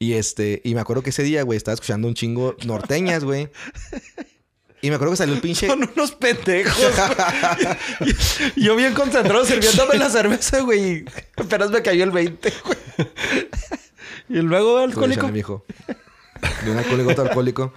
[0.00, 3.50] Y este, y me acuerdo que ese día, güey, estaba escuchando un chingo norteñas, güey.
[4.80, 5.66] Y me acuerdo que salió el pinche.
[5.66, 6.76] Son unos pendejos.
[8.56, 11.04] Yo bien concentrado sirviéndome la cerveza, güey.
[11.36, 13.08] Apenas me cayó el 20, güey.
[14.28, 15.28] Y luego alcohólico.
[15.28, 15.64] Mijo.
[16.64, 17.72] De un alcohólico otro alcohólico.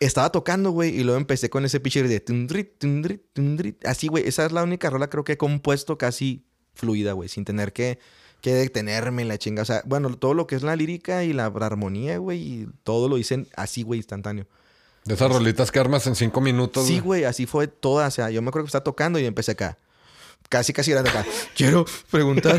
[0.00, 3.86] Estaba tocando, güey, y luego empecé con ese pinche de tundrit, tundrit, tundrit.
[3.86, 7.44] Así, güey, esa es la única rola creo que he compuesto casi fluida, güey, sin
[7.44, 7.98] tener que,
[8.40, 9.62] que detenerme en la chinga.
[9.62, 13.08] O sea, bueno, todo lo que es la lírica y la armonía, güey, y todo
[13.08, 14.46] lo dicen así, güey, instantáneo.
[15.04, 16.86] De esas rolitas que armas en cinco minutos.
[16.86, 17.20] Sí, güey.
[17.20, 18.08] güey, así fue toda.
[18.08, 19.78] O sea, yo me acuerdo que estaba tocando y empecé acá.
[20.48, 21.26] Casi, casi era de acá.
[21.54, 22.56] Quiero preguntar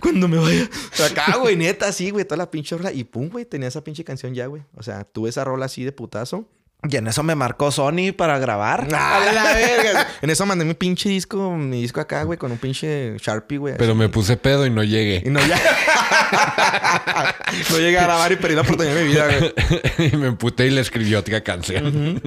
[0.00, 0.68] cuando me vaya.
[1.04, 2.92] Acá, güey, neta, así, güey, toda la pinche rola.
[2.92, 4.62] Y pum, güey, tenía esa pinche canción ya, güey.
[4.74, 6.48] O sea, tuve esa rola así de putazo.
[6.88, 8.88] Y en eso me marcó Sony para grabar.
[8.94, 10.08] ¡A la verga!
[10.20, 13.74] En eso mandé mi pinche disco, mi disco acá, güey, con un pinche Sharpie, güey.
[13.78, 13.98] Pero así.
[14.00, 15.22] me puse pedo y no Y llegué.
[15.30, 15.60] no, ya.
[17.70, 20.10] no llegué a grabar y perdí la oportunidad de mi vida, güey.
[20.12, 22.20] y me emputé y le escribí otra canción.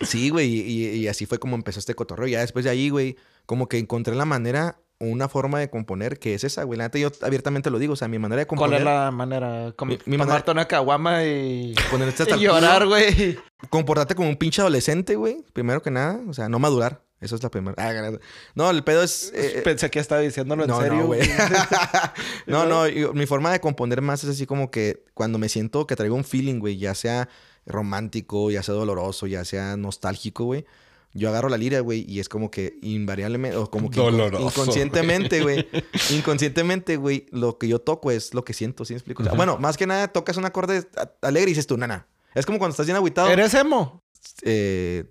[0.00, 2.26] Sí, güey, y, y- y así fue como empezó este cotorreo.
[2.28, 6.34] Ya después de ahí, güey, como que encontré la manera, una forma de componer que
[6.34, 6.76] es esa, güey.
[6.78, 8.80] La neta, yo abiertamente lo digo, o sea, mi manera de ¿Cuál componer.
[8.80, 9.72] es la manera?
[9.76, 13.38] Com- Mi- mi tomarte una caguama y, Ponerte hasta y llorar, güey.
[13.70, 15.44] Comportarte como un pinche adolescente, güey.
[15.52, 17.00] Primero que nada, o sea, no madurar.
[17.20, 17.74] Eso es la primera.
[17.78, 18.12] Ah,
[18.54, 19.32] no, el pedo es.
[19.34, 20.98] eh, Pensé que estaba diciéndolo en no, serio.
[21.00, 21.20] no, güey.
[22.46, 25.86] no, no, yo- mi forma de componer más es así como que cuando me siento
[25.86, 27.28] que traigo un feeling, güey, ya sea
[27.66, 30.64] romántico, ya sea doloroso, ya sea nostálgico, güey.
[31.14, 35.42] Yo agarro la lira, güey, y es como que invariablemente, o como que Doloroso, inconscientemente,
[35.42, 35.66] güey.
[36.10, 39.22] inconscientemente, güey, lo que yo toco es lo que siento, ¿sí me explico?
[39.22, 40.86] O sea, Bueno, más que nada tocas un acorde
[41.22, 42.06] alegre y dices tú, nana.
[42.34, 43.30] Es como cuando estás bien agüitado.
[43.30, 44.02] ¿Eres emo?
[44.42, 45.04] Eh,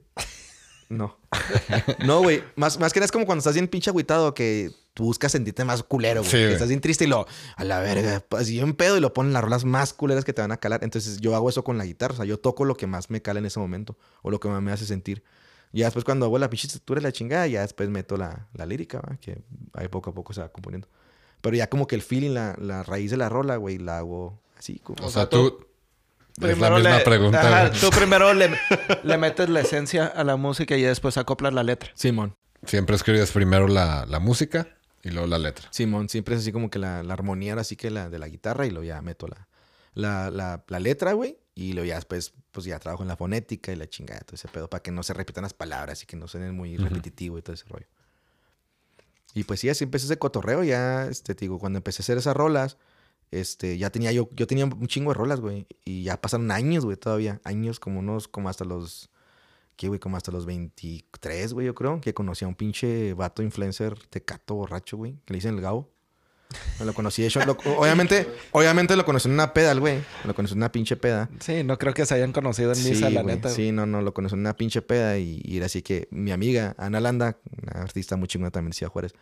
[0.90, 1.18] no.
[2.06, 2.44] No, güey.
[2.56, 5.66] Más, más que nada es como cuando estás bien pinche agüitado que tú buscas sentirte
[5.66, 6.32] más culero, güey.
[6.32, 7.28] Sí, estás bien triste y lo...
[7.56, 8.24] A la verga.
[8.32, 10.84] Así bien pedo y lo ponen las rolas más culeras que te van a calar.
[10.84, 12.14] Entonces yo hago eso con la guitarra.
[12.14, 13.98] O sea, yo toco lo que más me cala en ese momento.
[14.22, 15.24] O lo que más me hace sentir.
[15.74, 18.48] Y ya después cuando hago la pinche estructura y la chingada, ya después meto la,
[18.54, 19.18] la lírica, ¿va?
[19.18, 19.42] Que
[19.74, 20.88] ahí poco a poco se va componiendo.
[21.42, 24.40] Pero ya como que el feeling, la, la raíz de la rola, güey, la hago
[24.58, 24.80] así.
[24.80, 25.06] Como...
[25.06, 25.66] O sea, tú...
[26.42, 27.66] Es la misma le- pregunta.
[27.68, 28.52] Ajá, tú primero le,
[29.04, 31.90] le metes la esencia a la música y después acoplas la letra.
[31.96, 32.36] Simón.
[32.64, 34.68] Siempre escribes primero la, la música
[35.04, 35.68] y luego la letra.
[35.72, 38.28] Simón, siempre es así como que la, la armonía, ahora sí que la de la
[38.28, 39.48] guitarra y luego ya meto la,
[39.96, 41.38] la, la, la letra, güey.
[41.58, 44.48] Y luego ya después, pues ya trabajo en la fonética y la chingada, todo ese
[44.48, 46.84] pedo, para que no se repitan las palabras y que no suenen muy Ujú.
[46.84, 47.88] repetitivo y todo ese rollo.
[49.34, 50.64] Y pues sí, así empecé ese cotorreo.
[50.64, 52.78] Ya, este, te digo, cuando empecé a hacer esas rolas,
[53.32, 55.66] este, ya tenía yo, yo tenía un chingo de rolas, güey.
[55.84, 57.42] Y ya pasaron años, güey, todavía.
[57.44, 59.10] Años como unos, como hasta los,
[59.78, 60.00] ¿qué, güey?
[60.00, 62.02] Como hasta los 23, güey, yo creo.
[62.02, 65.14] Que conocí a un pinche vato influencer tecato borracho, güey.
[65.26, 65.90] Que le dicen el Gabo.
[66.80, 67.30] Me lo conocí, de
[67.78, 70.00] obviamente, obviamente lo conocí en una peda, el güey.
[70.26, 71.30] Lo conocí en una pinche peda.
[71.40, 73.36] Sí, no creo que se hayan conocido en misa, la güey.
[73.36, 73.50] neta.
[73.50, 76.32] Sí, no, no, lo conocí en una pinche peda y, y era así que mi
[76.32, 79.14] amiga, Ana Landa, una artista muy chingona también, decía Juárez,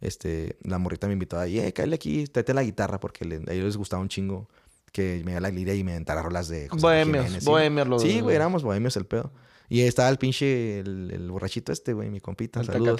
[0.00, 3.52] este, la morrita me invitó ahí, eh, cállate aquí, tráete la guitarra porque le- a
[3.52, 4.48] ellos les gustaba un chingo
[4.92, 7.48] que me diera la lira y me inventara rolas de José Bohemios, Jiménez, sí.
[7.50, 7.88] bohemios.
[7.88, 9.32] los- Sí, güey, éramos bohemios el pedo.
[9.68, 12.60] Y estaba el pinche, el, el borrachito este, güey, mi compita.
[12.60, 12.98] El saludos.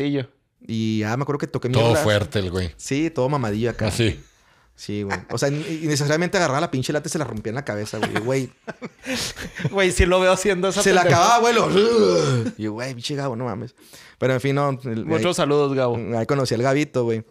[0.66, 2.70] Y ya me acuerdo que toqué mi Todo fuerte el güey.
[2.77, 3.88] Sí, todo mamadillo acá.
[3.88, 4.20] Así.
[4.75, 5.18] Sí, güey.
[5.31, 7.98] O sea, y necesariamente agarraba la pinche lata y se la rompía en la cabeza,
[7.98, 8.12] güey.
[8.25, 8.51] Güey,
[9.70, 11.55] Güey, sí lo veo haciendo esa se la acababa, güey.
[11.55, 11.68] lo-
[12.59, 13.75] Y yo, güey, pinche Gabo, no mames.
[14.18, 14.70] Pero en fin, no.
[14.85, 15.96] el- Muchos saludos, Gabo.
[15.96, 17.25] ahí, ahí conocí al Gabito, güey.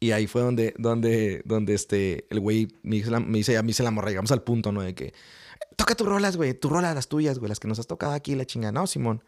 [0.00, 3.68] Y ahí fue donde, donde, donde este, el güey me dice, la, me dice, me
[3.68, 4.82] dice la morra, llegamos al punto, ¿no?
[4.82, 5.14] De que,
[5.76, 8.34] toca tus rolas, güey, tus rolas, las tuyas, güey, las que nos has tocado aquí,
[8.34, 9.22] la chingada, no, Simón.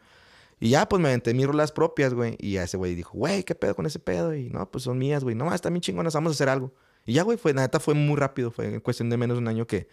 [0.59, 2.37] Y ya, pues me aventé mis rolas propias, güey.
[2.39, 4.35] Y ya ese güey dijo, güey, ¿qué pedo con ese pedo?
[4.35, 5.35] Y no, pues son mías, güey.
[5.35, 6.73] No, están bien chingonas, vamos a hacer algo.
[7.05, 8.51] Y ya, güey, fue, la neta fue muy rápido.
[8.51, 9.89] Fue en cuestión de menos de un año que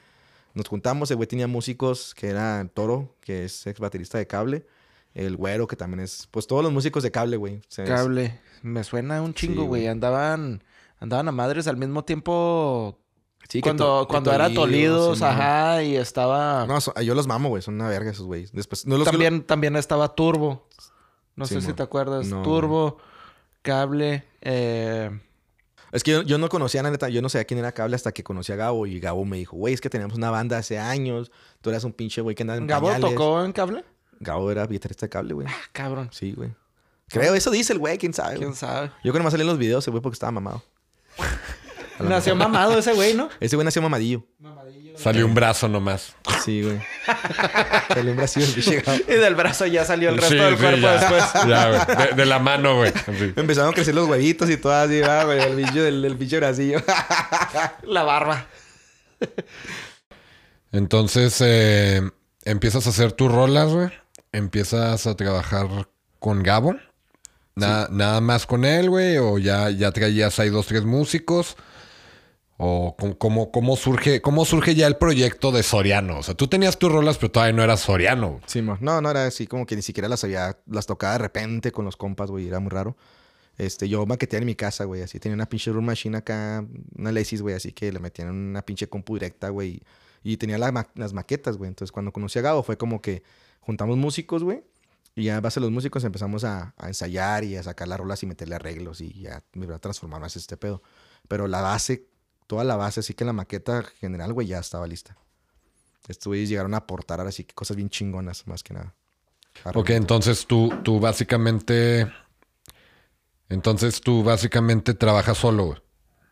[0.53, 1.11] nos juntamos.
[1.11, 4.65] El güey tenía músicos que era Toro, que es ex baterista de cable.
[5.13, 7.61] El güero, que también es, pues todos los músicos de cable, güey.
[7.75, 8.39] Cable.
[8.61, 9.87] Me suena un chingo, Sí, güey.
[9.87, 10.63] Andaban,
[10.99, 12.99] andaban a madres al mismo tiempo.
[13.49, 16.65] Sí, cuando to- cuando era Tolidos, ajá, y estaba.
[16.65, 17.61] No, so- yo los mamo, güey.
[17.61, 18.51] Son una verga esos güeyes.
[18.51, 20.67] Después, no los también, también estaba Turbo.
[21.35, 22.27] No sé si te acuerdas.
[22.27, 22.97] No, Turbo,
[23.61, 25.19] Cable, eh,
[25.91, 28.11] Es que yo, yo no conocía, la neta, yo no sabía quién era Cable hasta
[28.11, 28.87] que conocí a Gabo.
[28.87, 31.31] Y Gabo me dijo, güey, es que teníamos una banda hace años.
[31.61, 33.11] Tú eras un pinche güey que andaba en ¿Gabo pañales".
[33.11, 33.85] tocó en Cable?
[34.19, 35.47] Gabo era guitarrista de Cable, güey.
[35.47, 36.09] Ah, cabrón.
[36.11, 36.51] Sí, güey.
[37.09, 38.37] Creo, eso dice el güey, quién sabe.
[38.37, 38.87] ¿Quién sabe?
[38.87, 40.63] Yo creo que nomás salí en los videos güey porque estaba mamado.
[42.09, 43.29] Nació mamado ese güey, ¿no?
[43.39, 44.25] Ese güey nació mamadillo.
[44.95, 46.13] Salió un brazo nomás.
[46.45, 46.79] Sí, güey.
[47.87, 48.93] Salió un el Gabo.
[49.07, 50.91] Y del brazo ya salió el resto Sí, del sí, cuerpo ya.
[50.99, 51.23] después.
[51.47, 52.07] Ya, güey.
[52.09, 52.91] De, de la mano, güey.
[52.95, 53.33] Así.
[53.35, 55.41] Empezaron a crecer los huevitos y todo así, va, güey.
[55.41, 56.79] El bicho del, del pinche bracillo.
[57.83, 58.45] La barba.
[60.71, 62.01] Entonces, eh,
[62.43, 63.89] empiezas a hacer tus rolas, güey.
[64.31, 65.67] Empiezas a trabajar
[66.19, 66.75] con Gabo.
[67.55, 69.17] Na- Nada más con él, güey.
[69.17, 71.55] O ya, ya traías ahí dos, tres músicos.
[72.57, 76.19] O cómo, cómo, surge, cómo surge ya el proyecto de Soriano.
[76.19, 78.39] O sea, tú tenías tus rolas, pero todavía no eras Soriano.
[78.45, 81.71] Sí, no, no era así como que ni siquiera las había, las tocaba de repente
[81.71, 82.95] con los compas, güey, era muy raro.
[83.57, 86.65] Este, yo maqueteaba en mi casa, güey, así tenía una pinche room machine acá,
[86.97, 89.81] una Lesis, güey, así que le metían una pinche compu directa, güey,
[90.23, 91.67] y tenía la ma- las maquetas, güey.
[91.67, 93.21] Entonces, cuando conocí a Gabo fue como que
[93.59, 94.63] juntamos músicos, güey,
[95.15, 98.25] y ya base a los músicos empezamos a, ensayar y a sacar las rolas y
[98.25, 100.81] meterle arreglos y ya me iba a transformar más este pedo.
[101.27, 102.07] Pero la base,
[102.47, 105.17] toda la base, así que la maqueta general, güey, ya estaba lista.
[106.07, 108.93] Estos güeyes llegaron a aportar ahora sí que cosas bien chingonas, más que nada.
[109.73, 112.11] Ok, entonces tú, tú básicamente.
[113.49, 115.79] Entonces tú básicamente trabajas solo, güey.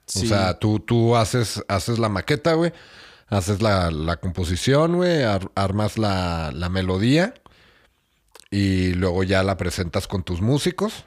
[0.07, 0.25] Sí.
[0.25, 2.73] O sea, tú, tú haces, haces la maqueta, güey.
[3.27, 5.23] Haces la, la composición, güey.
[5.23, 7.33] ar- armas la, la melodía.
[8.49, 11.05] Y luego ya la presentas con tus músicos.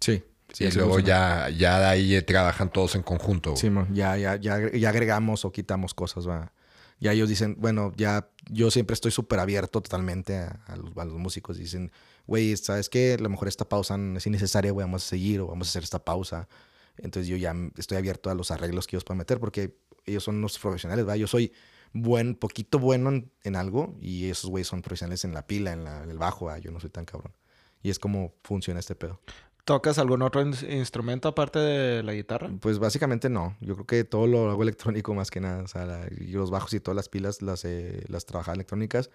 [0.00, 0.22] Sí.
[0.56, 3.60] Sí y luego ya, ya de ahí eh, trabajan todos en conjunto, güey.
[3.60, 6.52] Sí, mo, ya, ya, ya, ya agregamos o quitamos cosas, va.
[6.98, 11.04] Ya ellos dicen, bueno, ya yo siempre estoy súper abierto totalmente a, a los, a
[11.04, 11.58] los músicos.
[11.58, 11.92] Dicen,
[12.26, 13.16] güey, ¿sabes qué?
[13.18, 15.82] A lo mejor esta pausa es innecesaria, güey, vamos a seguir o vamos a hacer
[15.82, 16.48] esta pausa.
[16.96, 20.40] Entonces yo ya estoy abierto a los arreglos que ellos puedan meter porque ellos son
[20.40, 21.16] los profesionales, ¿va?
[21.16, 21.52] Yo soy
[21.92, 25.84] buen, poquito bueno en, en algo y esos güeyes son profesionales en la pila, en,
[25.84, 26.58] la- en el bajo, ¿va?
[26.58, 27.34] Yo no soy tan cabrón.
[27.82, 29.20] Y es como funciona este pedo.
[29.66, 32.48] ¿Tocas algún otro in- instrumento aparte de la guitarra?
[32.60, 33.56] Pues básicamente no.
[33.60, 35.62] Yo creo que todo lo hago electrónico más que nada.
[35.64, 39.10] O sea, la- y los bajos y todas las pilas las, eh, las trabajaba electrónicas.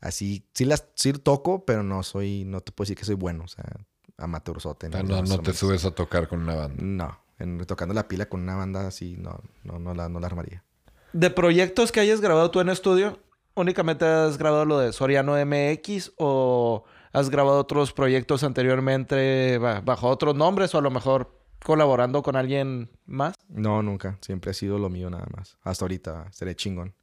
[0.00, 3.44] Así, sí las sí toco, pero no soy, no te puedo decir que soy bueno.
[3.44, 3.64] O sea,
[4.18, 4.88] amateurzote.
[4.88, 6.82] O sea, no, no te subes a tocar con una banda.
[6.82, 10.26] No, en- tocando la pila con una banda así, no, no, no, la, no la
[10.26, 10.64] armaría.
[11.12, 13.20] De proyectos que hayas grabado tú en estudio,
[13.54, 20.08] ¿únicamente has grabado lo de Soriano MX o has grabado otros proyectos anteriormente ba- bajo
[20.08, 23.34] otros nombres o a lo mejor colaborando con alguien más?
[23.48, 24.18] No, nunca.
[24.20, 25.58] Siempre ha sido lo mío nada más.
[25.62, 26.94] Hasta ahorita seré chingón.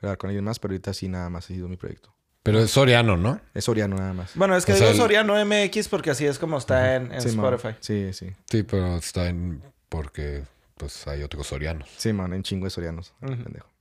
[0.00, 2.12] Grabar con alguien más, pero ahorita sí nada más ha sido mi proyecto.
[2.42, 3.38] Pero es Soriano, ¿no?
[3.52, 4.32] Es Soriano nada más.
[4.34, 7.20] Bueno, es que O digo sea, Soriano MX porque así es como está en, en
[7.20, 7.52] Sí, man.
[7.54, 7.76] Spotify.
[7.80, 8.30] Sí, sí.
[8.50, 9.62] Sí, pero está en...
[9.90, 10.44] Porque
[10.78, 11.90] pues hay otros Sorianos.
[11.98, 13.12] Sí, man, en chingo de Sorianos.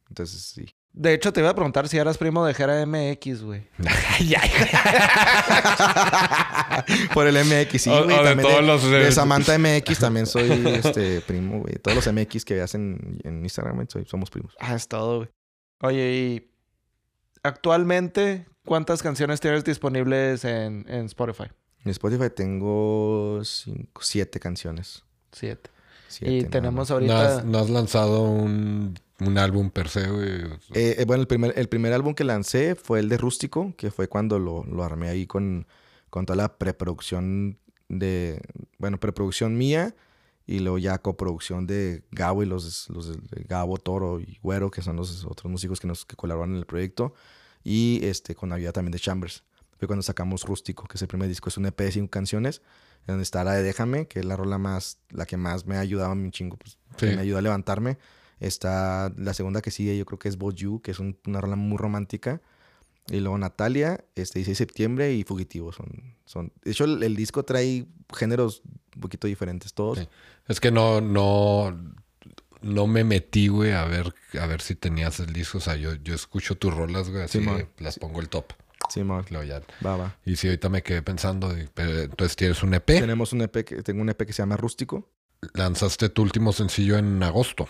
[0.10, 0.66] Entonces, sí.
[1.00, 3.66] De hecho, te iba a preguntar si eras primo de Jera MX, güey.
[7.14, 8.36] Por el MX, sí, güey.
[8.36, 11.76] de todos los, eh, de Samantha MX también soy este primo, güey.
[11.76, 14.54] Todos los MX que veas en, en Instagram, soy- somos primos.
[14.60, 15.30] Ah, es todo, güey.
[15.82, 16.52] Oye, y
[17.44, 21.46] actualmente, ¿cuántas canciones tienes disponibles en, en Spotify?
[21.86, 25.06] En Spotify tengo cinco, siete canciones.
[25.32, 25.70] Siete.
[26.10, 26.90] Siete, y nada tenemos.
[26.90, 27.38] ¿No ahorita...
[27.38, 30.30] has, no has lanzado un, un álbum per se, güey?
[30.74, 33.92] Eh, eh, bueno, el primer, el primer álbum que lancé fue el de Rústico, que
[33.92, 35.68] fue cuando lo, lo armé ahí con,
[36.10, 38.42] con toda la preproducción de...
[38.78, 39.96] Bueno, preproducción mía
[40.46, 44.82] y luego ya coproducción de Gabo y los, los de Gabo, Toro y Güero, que
[44.82, 47.14] son los otros músicos que nos que colaboran en el proyecto.
[47.64, 49.44] Y este, con ayuda también de Chambers.
[49.78, 51.50] Fue cuando sacamos Rústico, que es el primer disco.
[51.50, 52.62] Es un EP de cinco canciones,
[53.10, 55.00] donde está la de Déjame, que es la rola más...
[55.10, 57.98] La que más me ha ayudado a mi chingo, pues, que me ayuda a levantarme.
[58.40, 61.56] Está la segunda que sigue, yo creo que es You, que es un- una rola
[61.56, 62.42] muy romántica.
[63.08, 65.72] Y luego Natalia, este 16 de septiembre y Fugitivo.
[65.74, 65.88] Son,
[66.26, 66.52] son...
[66.64, 68.62] De hecho, el, el disco trae géneros
[68.96, 70.00] un poquito diferentes todos.
[70.00, 70.08] Sí.
[70.48, 71.76] Es que no, no,
[72.62, 75.58] no me metí, güey, a ver, a ver si tenías el disco.
[75.58, 77.42] O sea, yo, yo escucho tus rolas, güey, así
[77.78, 78.46] las pongo el top.
[78.90, 79.02] Sí.
[79.04, 79.62] Luego ya.
[79.86, 80.16] Va, va.
[80.26, 82.86] Y si ahorita me quedé pensando, pero, entonces tienes un EP.
[82.86, 85.10] Tenemos un EP, que, tengo un EP que se llama Rústico.
[85.54, 87.68] Lanzaste tu último sencillo en agosto.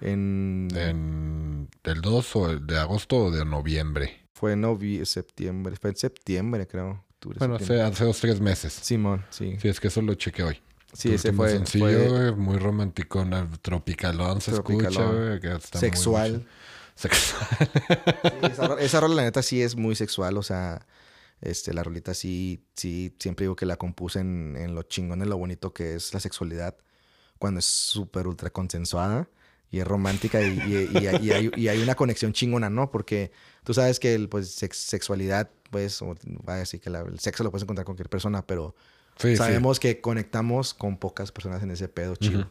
[0.00, 4.26] En, En el 2 o el de agosto o de noviembre.
[4.34, 5.76] Fue en novi- septiembre.
[5.80, 7.04] Fue en septiembre, creo.
[7.14, 7.84] octubre, Bueno, septiembre.
[7.84, 8.72] hace, hace dos, tres meses.
[8.72, 9.56] Simón, sí.
[9.60, 10.60] Sí, es que eso lo chequé hoy.
[10.92, 13.24] Sí, Tu ese fue, sencillo, fue muy romántico,
[13.62, 15.40] tropicalón se escucha, muy
[16.94, 17.46] sexual.
[17.70, 20.36] Sí, esa, ro- esa rola, la neta, sí es muy sexual.
[20.36, 20.86] O sea,
[21.40, 25.28] este, la rolita sí, sí, siempre digo que la compuse en, en lo chingón, en
[25.28, 26.76] lo bonito que es la sexualidad.
[27.38, 29.28] Cuando es súper ultra consensuada
[29.70, 30.58] y es romántica y,
[30.92, 32.90] y- y hay, y hay- y hay una conexión chingona, ¿no?
[32.90, 33.32] Porque
[33.64, 37.18] tú sabes que el, pues, sex- sexualidad, pues, o- vaya a decir que la- el
[37.18, 38.74] sexo lo puedes encontrar con cualquier persona, pero
[39.18, 39.36] Sí, sí.
[39.36, 42.50] sabemos que conectamos con pocas personas en ese pedo chido.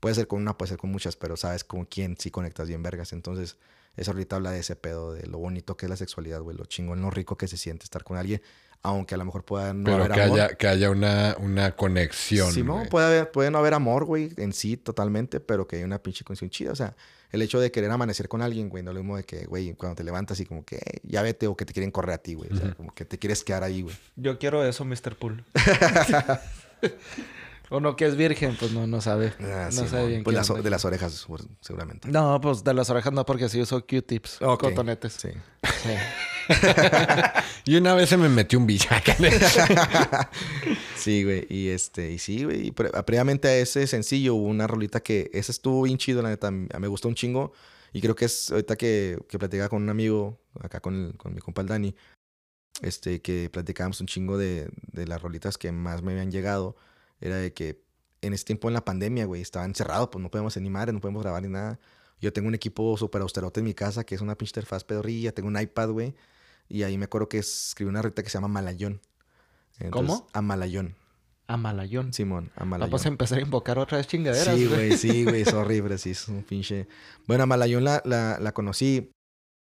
[0.00, 2.82] Puede ser con una, puede ser con muchas, pero sabes con quién sí conectas bien
[2.82, 3.12] vergas.
[3.12, 3.56] Entonces,
[3.96, 6.64] eso ahorita habla de ese pedo, de lo bonito que es la sexualidad, güey, lo
[6.64, 8.40] chingón, lo rico que se siente estar con alguien,
[8.82, 10.40] aunque a lo mejor pueda no Pero haber que amor.
[10.40, 12.50] haya, que haya una, una conexión.
[12.52, 12.84] Sí, ¿no?
[12.88, 16.24] puede, haber, puede no haber amor, güey, en sí totalmente, pero que hay una pinche
[16.24, 16.72] conexión chida.
[16.72, 16.96] O sea,
[17.30, 19.96] el hecho de querer amanecer con alguien, güey, no lo mismo de que, güey, cuando
[19.96, 22.34] te levantas y como que "Eh, ya vete o que te quieren correr a ti,
[22.34, 22.50] güey.
[22.52, 23.94] O sea, como que te quieres quedar ahí, güey.
[24.16, 25.16] Yo quiero eso, Mr.
[25.18, 25.44] Pool.
[27.70, 29.32] Uno que es virgen, pues no, no sabe.
[29.40, 31.26] Ah, no sí, sabe bien Pues qué las o- de las orejas,
[31.60, 32.08] seguramente.
[32.08, 34.42] No, pues de las orejas no, porque sí uso Q-tips.
[34.42, 34.60] Ok.
[34.60, 35.12] Cotonetes.
[35.14, 35.28] Sí.
[35.82, 35.90] Sí.
[37.66, 39.14] Y una vez se me metió un villaje.
[40.96, 41.46] Sí, güey.
[41.48, 42.66] Y este, y sí, güey.
[42.68, 46.28] Y pre- previamente a ese sencillo hubo una rolita que esa estuvo bien chido, la
[46.30, 46.50] neta.
[46.50, 47.52] Me gustó un chingo.
[47.92, 51.34] Y creo que es ahorita que, que platicaba con un amigo, acá con, el- con
[51.34, 51.94] mi compa el Dani,
[52.82, 56.76] este, que platicábamos un chingo de, de las rolitas que más me habían llegado.
[57.20, 57.82] Era de que
[58.22, 61.22] en ese tiempo en la pandemia, güey, estaba encerrado, pues no podemos animar, no podemos
[61.22, 61.78] grabar ni nada.
[62.20, 65.32] Yo tengo un equipo súper austerote en mi casa, que es una pinche interfaz pedorrilla.
[65.32, 66.14] Tengo un iPad, güey.
[66.68, 69.00] Y ahí me acuerdo que escribí una rolita que se llama Malayón.
[69.90, 70.26] ¿Cómo?
[70.32, 70.94] Amalayón.
[71.46, 72.12] Amalayón.
[72.12, 72.90] Simón, Amalayón.
[72.90, 74.54] Vamos a empezar a invocar otra vez chingaderas.
[74.54, 76.86] Sí, güey, sí, güey, es horrible, sí, es un pinche...
[77.26, 79.10] Bueno, Amalayón la, la, la conocí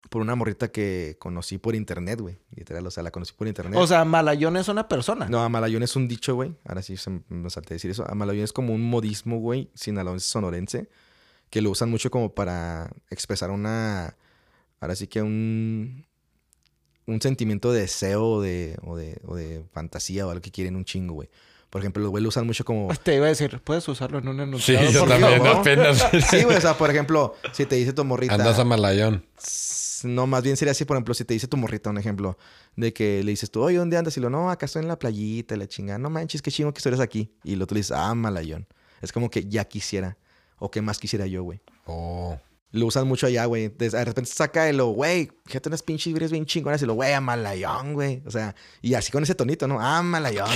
[0.09, 3.79] por una morrita que conocí por internet, güey, literal, o sea, la conocí por internet.
[3.79, 5.27] O sea, Malayón es una persona.
[5.27, 8.09] no, Amalayón es un dicho, güey, ahora sí se me salté decir eso.
[8.09, 10.89] Amalayón es como un modismo, güey, sinaloense sonorense,
[11.49, 14.15] que lo usan mucho como para expresar una...
[14.79, 16.05] Ahora sí que un...
[17.07, 20.85] Un sentimiento de deseo de, o de, o de fantasía o algo que quieren un
[20.85, 21.29] chingo, güey.
[21.75, 22.87] Por ejemplo, los güey lo usan mucho como...
[23.03, 24.91] Te iba a decir, puedes usarlo en un Sí, enunciado.
[24.91, 26.07] yo por también apenas.
[26.29, 28.35] Sí, güey, o sea, por ejemplo, si te dice tu morrita...
[28.35, 29.25] Andas a Malayón.
[30.05, 32.37] No, más bien sería así, por ejemplo, si te dice tu morrita, un ejemplo,
[32.77, 34.15] de que le dices tú, oye, ¿dónde andas?
[34.15, 36.77] Y lo, no, acá estoy en la playita, la chingada, no manches, qué chingo que
[36.77, 37.33] estuvieras aquí.
[37.43, 38.67] Y lo tú le dices, ah, malayón.
[39.01, 40.17] Es como que ya quisiera,
[40.59, 41.59] o qué más quisiera yo, güey.
[41.87, 42.39] Oh.
[42.77, 43.69] Lo usan mucho allá, güey.
[43.69, 47.13] De repente saca el, lo, güey, fíjate unas pinches vibras bien chingonas y lo, güey,
[47.13, 48.21] a malayón, güey.
[48.25, 49.79] O sea, y así con ese tonito, ¿no?
[49.79, 50.49] Ah, malayón.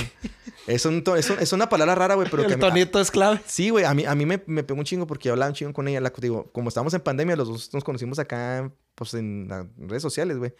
[0.66, 2.52] es, un to- es, un- es una palabra rara, güey, pero que...
[2.52, 3.40] El me- tonito es clave.
[3.46, 5.72] Sí, güey, a mí, a mí me, me pegó un chingo porque hablaba un chingo
[5.72, 6.00] con ella.
[6.00, 10.02] La, digo, como estábamos en pandemia, los dos nos conocimos acá, pues en las redes
[10.02, 10.52] sociales, güey.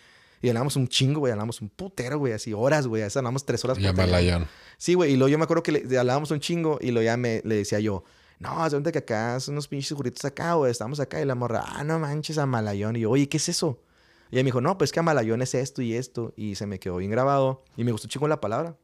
[0.43, 3.03] Y hablamos un chingo, güey, hablamos un putero, güey, así horas, güey.
[3.03, 3.93] Así hablamos tres horas Y a.
[3.93, 4.47] Malayón.
[4.79, 7.19] Sí, güey, y luego yo me acuerdo que le, hablábamos un chingo y luego ya
[7.19, 8.05] me, le decía yo,
[8.41, 11.20] no, es de que acá son unos pinches juritos acá, güey, estamos acá.
[11.20, 12.97] Y la morra, ah, no manches, a Malayón.
[12.97, 13.82] Y yo, oye, ¿qué es eso?
[14.30, 16.32] Y ella me dijo, no, pues que a Malayón es esto y esto.
[16.36, 18.78] Y se me quedó bien grabado y me gustó chingo la palabra.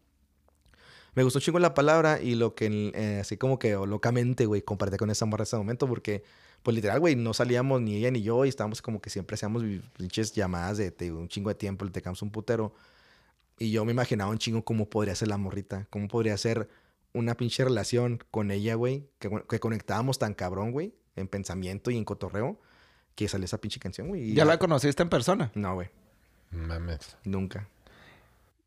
[1.14, 4.98] Me gustó chingo la palabra y lo que, eh, así como que locamente, güey, compartí
[4.98, 6.22] con esa morra en ese momento porque,
[6.62, 9.62] pues literal, güey, no salíamos ni ella ni yo y estábamos como que siempre hacíamos
[9.96, 12.74] pinches llamadas de, digo, un chingo de tiempo, le tecamos un putero.
[13.58, 16.68] Y yo me imaginaba un chingo cómo podría ser la morrita, cómo podría ser
[17.16, 21.96] una pinche relación con ella, güey, que, que conectábamos tan cabrón, güey, en pensamiento y
[21.96, 22.60] en cotorreo,
[23.14, 24.34] que salió esa pinche canción, güey.
[24.34, 25.50] ¿Ya la conociste en persona?
[25.54, 25.88] No, güey,
[26.50, 27.16] Mames.
[27.24, 27.68] nunca.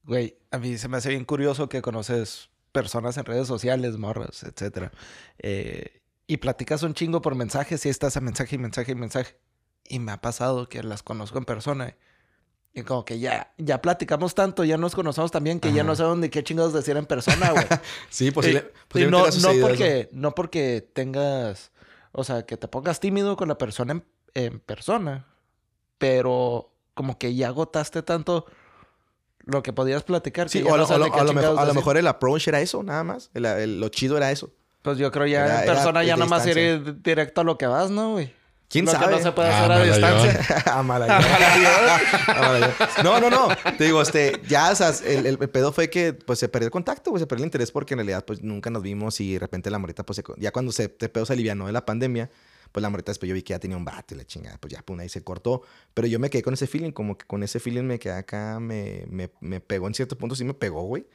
[0.03, 4.43] Güey, a mí se me hace bien curioso que conoces personas en redes sociales, morras,
[4.43, 4.91] etcétera.
[5.37, 9.35] Eh, y platicas un chingo por mensajes y estás a mensaje y mensaje y mensaje.
[9.87, 11.95] Y me ha pasado que las conozco en persona.
[12.73, 16.19] Y como que ya, ya platicamos tanto, ya nos conocemos también, que ya no sabemos
[16.19, 17.65] ni qué chingados decir en persona, güey.
[18.09, 21.71] Sí, posible, Y- y no, no, porque, no porque tengas,
[22.11, 24.05] o sea, que te pongas tímido con la persona en,
[24.35, 25.25] en persona,
[25.97, 28.45] pero como que ya agotaste tanto
[29.45, 30.49] lo que podías platicar.
[30.49, 32.83] Sí, que o a no lo, a mejor, a lo mejor el approach era eso,
[32.83, 33.31] nada más.
[33.33, 34.51] El- el- lo chido era eso.
[34.81, 36.73] Pues yo creo ya Era- en persona ya nomás distancia.
[36.75, 38.33] ir directo a lo que vas, ¿no, güey?
[38.69, 39.15] ¿Quién Lo que sabe?
[39.17, 40.31] no se puede Ah, hacer a Malayón.
[40.31, 40.63] distancia.
[40.73, 40.79] A.
[40.79, 42.71] A Malayón.
[43.03, 43.47] No, no, no.
[43.77, 46.71] Te digo, este, ya, o sea, el, el- pedo fue que pues se perdió el
[46.71, 49.39] contacto, güey, se perdió el interés porque en realidad pues nunca nos vimos y de
[49.39, 52.29] repente la morita pues se ya cuando se este pedo se alivianó de la pandemia,
[52.71, 54.71] pues la morita después yo vi que ya tenía un vato y la chingada, pues
[54.73, 55.63] ya pum, ahí se cortó.
[55.95, 58.59] Pero yo me quedé con ese feeling, como que con ese feeling me quedé acá,
[58.59, 61.07] me, me, me pegó en cierto punto, sí me pegó, güey.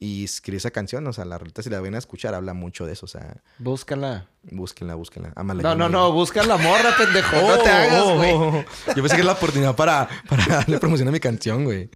[0.00, 2.84] Y escribí esa canción, o sea, la rolita si la ven a escuchar habla mucho
[2.84, 4.26] de eso, o sea, Búscala.
[4.42, 5.32] búsquenla, búsquenla.
[5.36, 7.36] No, no, no, busca la morra, pendejo.
[7.40, 8.32] no te hagas, oh, güey.
[8.32, 8.64] oh, oh.
[8.88, 11.90] Yo pensé que era la oportunidad para, para darle promoción a mi canción, güey.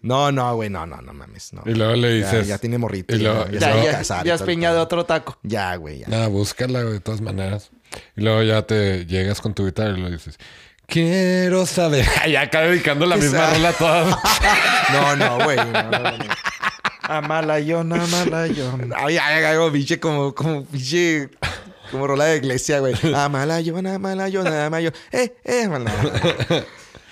[0.00, 1.62] No, no, güey, no, no, no mames, no.
[1.64, 3.14] Y luego le dices, ya tiene morrito.
[3.16, 4.26] y Ya, luego- ya, Ya, se va a ya, casar.
[4.26, 4.82] y ya es todo el piña de pedo.
[4.84, 5.38] otro taco.
[5.42, 6.08] Ya, güey, ya.
[6.08, 7.70] nada, búscala, güey, de todas maneras.
[8.16, 10.36] Y luego ya te llegas con tu guitarra y le dices,
[10.86, 12.04] quiero saber.
[12.30, 14.16] ya acá dedicando la misma rola a todas.
[14.92, 15.56] No, no, güey.
[15.56, 16.24] No, no, no.
[17.08, 18.92] Amalayón, amalayón.
[18.96, 21.30] Ay, ay, ay, algo pinche como, como pinche...
[21.90, 22.94] Como rola de iglesia, güey.
[23.14, 24.90] Amala yo, amala yo, amala yo.
[25.12, 25.92] Eh, eh, amala.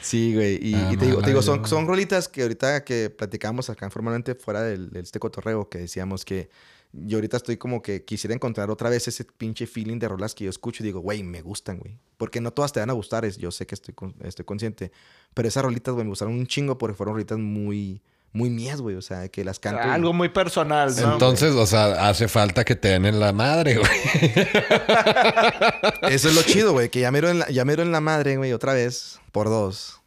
[0.01, 0.59] Sí, güey.
[0.61, 4.35] Y, y te digo, te digo son, son rolitas que ahorita que platicamos acá formalmente
[4.35, 6.51] fuera del, de este cotorreo, que decíamos que
[6.93, 10.45] yo ahorita estoy como que quisiera encontrar otra vez ese pinche feeling de rolas que
[10.45, 11.99] yo escucho y digo, güey, me gustan, güey.
[12.17, 14.93] Porque no todas te van a gustar, es, yo sé que estoy, estoy consciente.
[15.35, 18.03] Pero esas rolitas, güey, me gustaron un chingo porque fueron rolitas muy,
[18.35, 18.97] muy mías, güey.
[18.97, 19.81] O sea, que las canto.
[19.87, 21.13] y- Algo muy personal, ¿no?
[21.15, 23.91] Entonces, o sea, hace falta que te den en la madre, güey.
[26.11, 26.89] Eso es lo chido, güey.
[26.91, 29.21] Que ya mero en la, ya mero en la madre, güey, otra vez.
[29.33, 30.01] Por dos.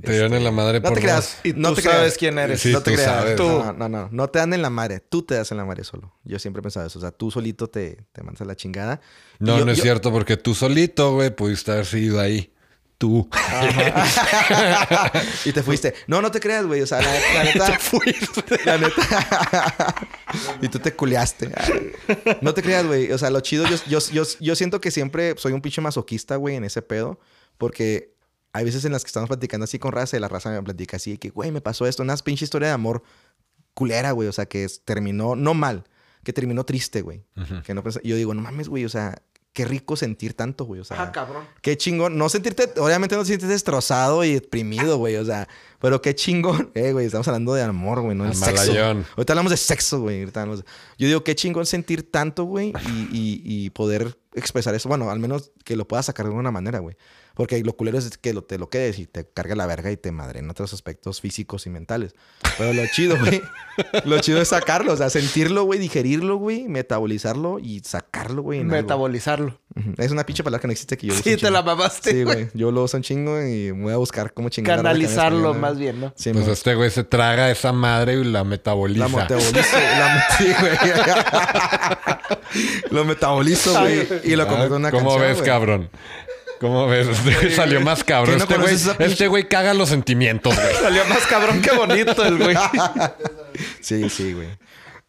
[0.00, 1.36] Te dieron en la madre No por te creas.
[1.44, 2.18] Y no tú te sabes creas.
[2.18, 2.60] quién eres.
[2.62, 3.10] Sí, no te tú creas.
[3.14, 3.36] sabes.
[3.36, 3.46] Tú.
[3.46, 4.08] No, no, no.
[4.10, 5.00] No te dan en la madre.
[5.00, 6.14] Tú te das en la madre solo.
[6.24, 6.98] Yo siempre he pensado eso.
[6.98, 9.00] O sea, tú solito te, te mandas a la chingada.
[9.38, 12.54] No, yo- no es yo- cierto, porque tú solito, güey, pudiste haber sido ahí.
[13.02, 13.28] Tú.
[15.44, 15.92] y te fuiste.
[16.06, 16.82] No, no te creas, güey.
[16.82, 17.76] O sea, la, la neta.
[18.64, 19.94] La neta.
[20.62, 21.50] y tú te culeaste.
[22.42, 23.10] No te creas, güey.
[23.10, 26.36] O sea, lo chido, yo, yo, yo, yo siento que siempre soy un pinche masoquista,
[26.36, 27.18] güey, en ese pedo.
[27.58, 28.14] Porque
[28.52, 30.98] hay veces en las que estamos platicando así con raza y la raza me platica
[30.98, 32.04] así de que, güey, me pasó esto.
[32.04, 33.02] Una pinche historia de amor
[33.74, 34.28] culera, güey.
[34.28, 35.82] O sea, que terminó, no mal,
[36.22, 37.24] que terminó triste, güey.
[37.64, 38.84] Que no yo digo, no mames, güey.
[38.84, 39.20] O sea,
[39.52, 40.80] qué rico sentir tanto, güey.
[40.80, 41.44] O sea, Ah, cabrón.
[41.60, 42.16] Qué chingón.
[42.16, 45.16] No sentirte, obviamente no sentirte destrozado y deprimido, güey.
[45.16, 45.46] O sea,
[45.80, 46.70] pero qué chingón.
[46.74, 48.72] Eh, güey, estamos hablando de amor, güey, no de sexo.
[49.16, 50.22] Ahorita hablamos de sexo, güey.
[50.22, 50.64] hablamos
[50.98, 54.88] Yo digo, qué chingón sentir tanto, güey, y, y- y poder expresar eso.
[54.88, 56.96] Bueno, al menos que lo puedas sacar de alguna manera, güey.
[57.34, 59.96] Porque lo culero es que lo, te lo quedes y te carga la verga y
[59.96, 62.14] te madre en otros aspectos físicos y mentales.
[62.58, 63.40] Pero lo chido, güey.
[64.04, 64.92] lo chido es sacarlo.
[64.92, 68.60] O sea, sentirlo, güey, digerirlo, güey, metabolizarlo y sacarlo, güey.
[68.60, 68.72] algo.
[68.72, 69.60] Metabolizarlo.
[69.96, 72.48] Es una pinche palabra que no existe que yo Sí, te la mamaste, Sí, güey.
[72.52, 74.76] Yo lo uso un chingo y me voy a buscar cómo chingar.
[74.76, 76.12] Canalizarlo más bien, ¿no?
[76.14, 79.08] Sí, Pues este güey se traga esa madre y la metaboliza.
[79.08, 79.76] la metabolizo.
[79.78, 80.76] la, sí, güey.
[82.90, 84.06] lo metabolizo, güey.
[84.24, 85.90] Y lo convierto en una ¿Cómo canción, ves, cabrón?
[86.62, 87.08] ¿Cómo ves?
[87.18, 88.38] Este güey salió más cabrón.
[88.48, 90.74] ¿Qué no este, güey, este güey caga los sentimientos, güey.
[90.80, 92.56] Salió más cabrón que bonito el güey.
[93.82, 94.48] Sí, sí, güey.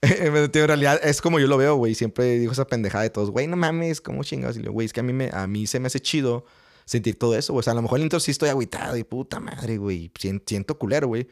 [0.01, 1.95] en realidad es como yo lo veo, güey.
[1.95, 4.55] Siempre digo esa pendejada de todos, güey, no mames, ¿cómo chingados?
[4.57, 6.45] Y le digo, güey, es que a mí, me, a mí se me hace chido
[6.85, 7.59] sentir todo eso, güey.
[7.61, 10.11] O sea, a lo mejor el intro sí estoy agüitado y puta madre, güey.
[10.19, 11.27] Sien- Siento culero, güey.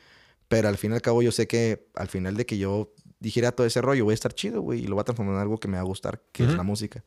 [0.47, 3.51] Pero al fin y al cabo yo sé que al final de que yo dijera
[3.51, 4.81] todo ese rollo, voy a estar chido, güey.
[4.83, 6.63] Y lo voy a transformar en algo que me va a gustar, que es la
[6.63, 7.03] música.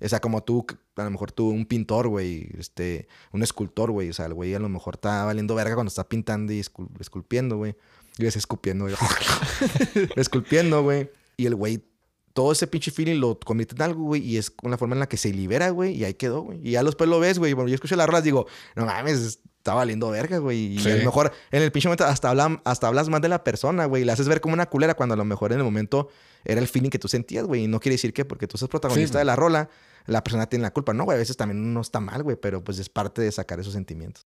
[0.00, 0.66] O sea, como tú,
[0.96, 4.10] a lo mejor tú, un pintor, güey, este, un escultor, güey.
[4.10, 6.88] O sea, el güey a lo mejor está valiendo verga cuando está pintando y escul-
[7.00, 7.74] esculpiendo, güey.
[8.18, 8.96] Y ves escupiendo, güey.
[10.16, 11.10] esculpiendo, güey.
[11.36, 11.84] Y el güey
[12.32, 15.08] todo ese pinche feeling lo convierte en algo, güey, y es la forma en la
[15.08, 16.58] que se libera, güey, y ahí quedó, güey.
[16.66, 17.52] Y ya después lo ves, güey.
[17.52, 20.74] Bueno, yo escucho las rolas, digo, no mames, está valiendo verga, güey.
[20.74, 20.90] Y Sí.
[20.90, 23.86] a lo mejor en el pinche momento hasta, hablan, hasta hablas más de la persona,
[23.86, 24.02] güey.
[24.02, 26.08] y La haces ver como una culera cuando a lo mejor en el momento
[26.44, 27.64] era el feeling que tú sentías, güey.
[27.64, 29.18] Y no quiere decir que porque tú seas protagonista Sí.
[29.20, 29.70] de la rola,
[30.04, 30.92] la persona tiene la culpa.
[30.92, 33.58] No, güey, a veces también uno está mal, güey, pero pues es parte de sacar
[33.58, 34.26] esos sentimientos.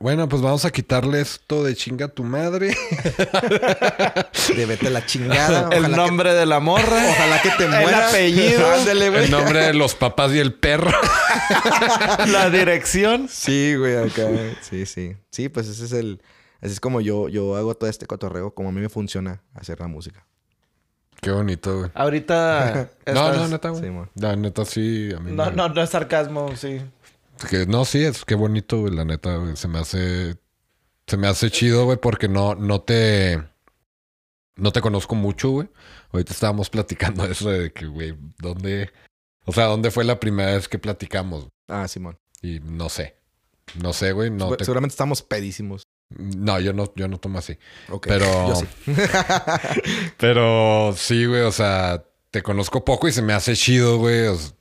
[0.00, 2.74] Bueno, pues vamos a quitarle esto de chinga a tu madre.
[4.56, 5.68] De vete a la chingada.
[5.72, 7.04] El ojalá nombre de la morra.
[7.10, 8.10] Ojalá que te El mueras.
[8.12, 8.72] apellido.
[8.72, 9.24] Ándale, güey.
[9.24, 10.90] El nombre de los papás y el perro.
[12.28, 13.28] la dirección.
[13.28, 14.26] Sí, güey, acá.
[14.62, 15.16] Sí, sí.
[15.30, 16.22] Sí, pues ese es el.
[16.60, 19.80] Así es como yo, yo hago todo este cotorreo, como a mí me funciona hacer
[19.80, 20.26] la música.
[21.20, 21.90] Qué bonito, güey.
[21.94, 22.90] Ahorita.
[23.06, 23.82] No, estás- no, neta, güey.
[23.82, 24.10] Sí.
[24.14, 25.10] La neta, sí.
[25.16, 26.80] A mí No, me- no, no es sarcasmo, sí.
[27.48, 28.94] Que, no, sí, es que bonito, güey.
[28.94, 29.56] La neta, güey.
[29.56, 30.36] Se me hace.
[31.06, 33.42] Se me hace chido, güey, porque no, no te.
[34.56, 35.68] No te conozco mucho, güey.
[36.12, 38.90] Ahorita estábamos platicando eso de que, güey, ¿dónde.
[39.44, 41.48] O sea, ¿dónde fue la primera vez que platicamos?
[41.68, 42.18] Ah, Simón.
[42.42, 43.16] Y no sé.
[43.80, 44.30] No sé, güey.
[44.30, 45.82] No, Segura- te- Seguramente estamos pedísimos.
[46.10, 47.56] no yo no, yo no tomo así.
[47.88, 48.06] Ok.
[48.08, 48.66] Pero- Yo sí.
[50.18, 54.26] Pero sí, güey, o sea, te conozco poco y se me hace chido, güey.
[54.26, 54.52] o sea,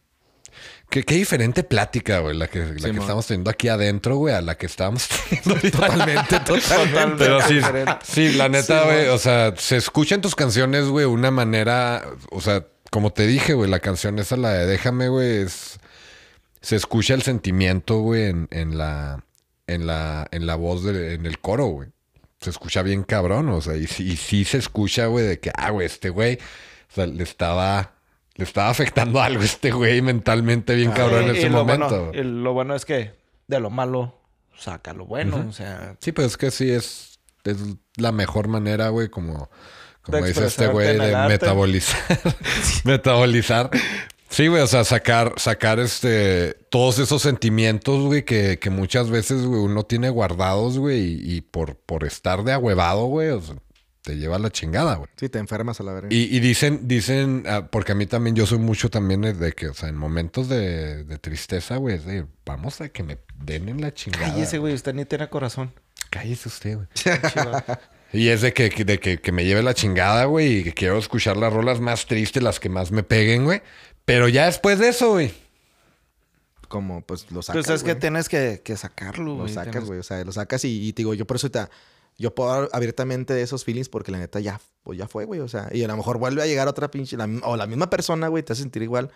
[0.92, 4.42] qué, qué diferente plática, güey, la que, la que estamos teniendo aquí adentro, güey, a
[4.42, 5.56] la que estábamos teniendo.
[5.72, 7.16] Totalmente, totalmente.
[7.18, 7.60] Pero sí,
[8.04, 12.40] sí, la neta, Sí, güey, o sea, se escuchan tus canciones, güey, una manera, o
[12.42, 15.80] sea, como te dije, güey, la canción esa, la de Déjame, güey, es...
[16.62, 19.24] Se escucha el sentimiento, güey, en, en la...
[19.68, 21.88] En la, en la voz, de, en el coro, güey.
[22.42, 25.50] Se escucha bien cabrón, o sea, y, sí- y sí se escucha, güey, de que,
[25.56, 26.36] ah, güey, este güey,
[26.92, 27.94] o sea, le estaba,
[28.42, 32.06] le estaba afectando algo este güey mentalmente bien cabrón en ese lo momento.
[32.08, 33.12] Bueno, y lo bueno es que
[33.48, 34.16] de lo malo
[34.58, 35.46] saca lo bueno.
[35.48, 37.58] O sea, Sí, pero es que sí es, es
[37.98, 39.50] la mejor manera, güey, como,
[40.02, 42.00] como dice este güey, de metabolizar.
[42.84, 43.70] metabolizar.
[44.30, 49.46] Sí, güey, o sea, sacar, sacar este, todos esos sentimientos, güey, que, que muchas veces,
[49.46, 53.56] güey, uno tiene guardados, güey, y, y por, por estar de ahuevado, güey, o sea,
[54.02, 55.10] te lleva la chingada, güey.
[55.16, 56.08] Sí, te enfermas a la verga.
[56.12, 59.68] Y, y dicen, dicen, ah, porque a mí también, yo soy mucho también de que,
[59.70, 63.70] o sea, en momentos de, de tristeza, güey, es de, vamos a que me den
[63.70, 64.28] en la chingada.
[64.32, 64.74] cállese, güey.
[64.74, 65.72] Usted ni tiene corazón.
[66.10, 66.88] Cállese usted, güey.
[68.14, 70.74] Y es de que, que- de que, que me lleve la chingada, güey, y que
[70.74, 73.62] quiero escuchar las rolas más tristes, las que más me peguen, güey.
[74.04, 75.34] Pero ya después de eso, güey.
[76.68, 79.54] Como, pues, lo sacas, Pues es que tienes que, que sacarlo, Lo güey.
[79.54, 80.00] sacas, Tienes- güey.
[80.00, 81.60] O sea, lo sacas y, y te digo, yo por eso te...
[82.18, 85.40] Yo puedo hablar abiertamente de esos feelings porque la neta ya, pues ya fue, güey.
[85.40, 87.18] O sea, y a lo mejor vuelve a llegar otra pinche...
[87.18, 89.10] la o la misma persona, güey, te hace sentir igual.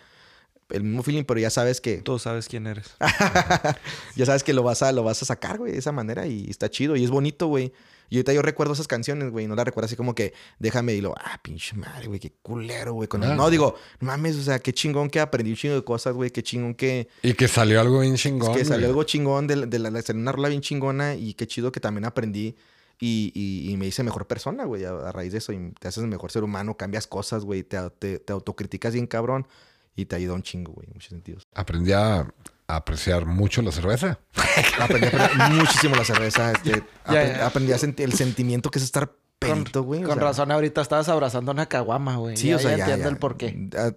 [0.70, 1.98] El mismo feeling, pero ya sabes que...
[1.98, 2.96] Tú sabes quién eres.
[4.16, 6.48] ya sabes que lo vas a, lo vas a sacar, güey, de esa manera y
[6.50, 7.72] está chido y es bonito, güey.
[8.08, 11.00] Y ahorita yo recuerdo esas canciones, güey, no las recuerdo así como que déjame y
[11.00, 13.08] lo, ah, pinche madre, güey, qué culero, güey.
[13.08, 13.34] con- Ah.
[13.34, 16.42] No, digo, mames, o sea, qué chingón que aprendí un chingo de cosas, güey, qué
[16.42, 18.54] chingón que, Y que salió algo bien chingón.
[18.54, 18.90] que salió güey.
[18.90, 21.80] algo chingón de, la- de la, de una rola bien chingona y qué chido que
[21.80, 22.56] también aprendí
[22.98, 25.52] y, y- y me hice mejor persona, güey, a, a raíz de eso.
[25.52, 29.46] Y te haces mejor ser humano, cambias cosas, güey, te, te, te autocriticas bien cabrón
[29.94, 31.42] y te ayuda un chingo, güey, en muchos sentidos.
[31.54, 34.18] Aprendí a, a apreciar mucho la cerveza.
[34.80, 36.52] Aprendí, aprendí muchísimo la cerveza.
[36.52, 36.82] este,
[37.42, 40.02] aprendí, a sentir el sentimiento que es estar pedito, güey.
[40.04, 42.36] o Con sea, razón, ahorita estabas abrazando una caguama, güey.
[42.38, 43.10] Sí, Ya- o sea, ya ya, entiendo ya.
[43.10, 43.68] el porqué.
[43.76, 43.92] Ah,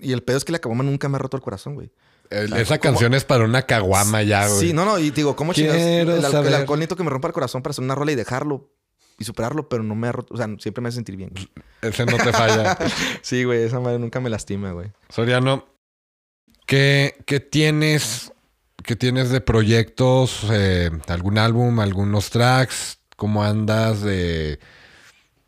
[0.00, 1.90] Y el pedo es que la caguama nunca me ha roto el corazón, güey.
[2.32, 2.92] El- esa ¿cómo?
[2.92, 4.60] canción es para una caguama ya, güey.
[4.60, 4.98] Sí, no, no.
[4.98, 5.52] Y digo, ¿cómo?
[5.52, 6.24] Quiero El, el
[6.54, 8.70] alcohol necesito que me rompa el corazón para hacer una rola y dejarlo
[9.18, 10.34] y superarlo, pero no me ha roto.
[10.34, 11.30] O sea, siempre me hace sentir bien.
[11.32, 11.48] güey.
[11.82, 12.76] Ese no te falla.
[13.22, 13.62] Sí, güey.
[13.62, 14.90] Esa madre nunca me lastima, güey.
[15.08, 15.66] Soriano,
[16.66, 18.32] ¿qué, qué tienes,
[18.82, 20.44] qué tienes de proyectos?
[20.50, 22.98] eh, ¿Algún álbum, algunos tracks?
[23.16, 24.58] ¿Cómo andas de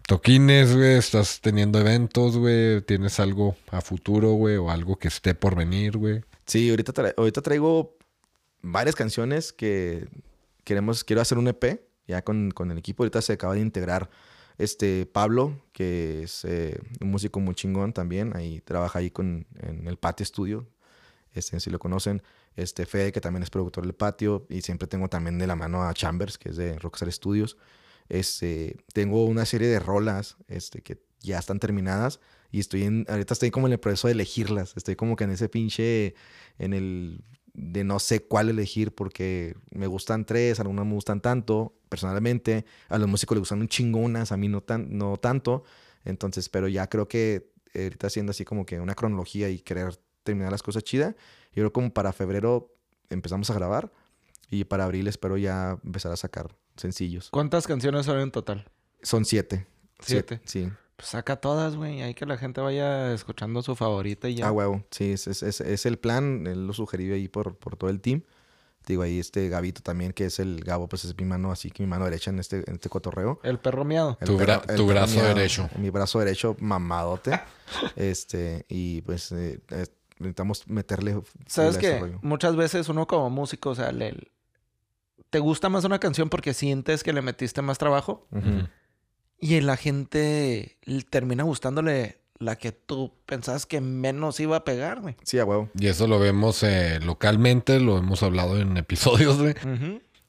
[0.06, 0.94] toquines, güey?
[0.96, 2.82] ¿Estás teniendo eventos, güey?
[2.82, 4.56] ¿Tienes algo a futuro, güey?
[4.56, 6.22] ¿O algo que esté por venir, güey?
[6.46, 7.96] Sí, ahorita, tra- ahorita traigo
[8.62, 10.08] varias canciones que
[10.64, 13.02] queremos, quiero hacer un EP ya con, con el equipo.
[13.02, 14.10] Ahorita se acaba de integrar
[14.58, 18.36] este Pablo, que es eh, un músico muy chingón también.
[18.36, 20.66] Ahí trabaja ahí con, en el Patio Studio.
[21.32, 22.22] Este, si lo conocen.
[22.56, 24.46] Este Fede, que también es productor del patio.
[24.48, 27.56] Y siempre tengo también de la mano a Chambers, que es de Rockstar Studios.
[28.08, 32.20] Este, tengo una serie de rolas este, que ya están terminadas.
[32.54, 34.74] Y estoy en, ahorita estoy como en el proceso de elegirlas.
[34.76, 36.14] Estoy como que en ese pinche,
[36.60, 41.74] en el de no sé cuál elegir porque me gustan tres, algunas me gustan tanto,
[41.88, 42.64] personalmente.
[42.88, 45.64] A los músicos les gustan un chingonas, a mí no, tan, no tanto.
[46.04, 50.52] Entonces, pero ya creo que ahorita haciendo así como que una cronología y querer terminar
[50.52, 51.16] las cosas chidas.
[51.54, 52.72] Yo creo como para febrero
[53.10, 53.90] empezamos a grabar
[54.48, 57.30] y para abril espero ya empezar a sacar sencillos.
[57.30, 58.70] ¿Cuántas canciones son en total?
[59.02, 59.66] Son siete.
[59.98, 60.40] Siete.
[60.44, 60.70] Sí.
[60.96, 62.02] Pues saca todas, güey.
[62.02, 64.48] Hay que la gente vaya escuchando su favorita y ya.
[64.48, 64.84] Ah, huevo.
[64.90, 66.46] Sí, es, es, es, es el plan.
[66.46, 68.22] Él lo sugirió ahí por, por todo el team.
[68.86, 71.82] Digo, ahí este Gabito también, que es el Gabo, pues es mi mano, así que
[71.82, 73.40] mi mano derecha en este, en este cotorreo.
[73.42, 74.18] El perro miado.
[74.20, 75.70] El Tu bra- el tu brazo miado, derecho.
[75.78, 77.40] Mi brazo derecho mamadote.
[77.96, 79.86] este, y pues eh, eh,
[80.18, 81.18] necesitamos meterle.
[81.46, 82.18] ¿Sabes full a que ese rollo.
[82.22, 84.30] Muchas veces uno como músico, o sea, le...
[85.30, 88.68] te gusta más una canción porque sientes que le metiste más trabajo Ujú.
[89.44, 90.78] Y la gente
[91.10, 95.16] termina gustándole la que tú pensabas que menos iba a pegar, güey.
[95.22, 95.68] Sí, a huevo.
[95.78, 99.54] Y eso lo vemos eh, localmente, lo hemos hablado en episodios, güey.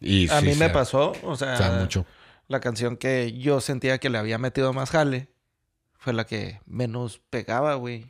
[0.02, 2.06] Y a sí mí me pasó, o sea, mucho.
[2.50, 5.30] la canción que yo sentía que le había metido más jale
[5.98, 8.08] fue la que menos pegaba, güey.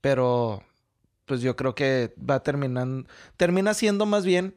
[0.00, 0.62] Pero
[1.24, 4.54] pues yo creo que va terminando, termina siendo más bien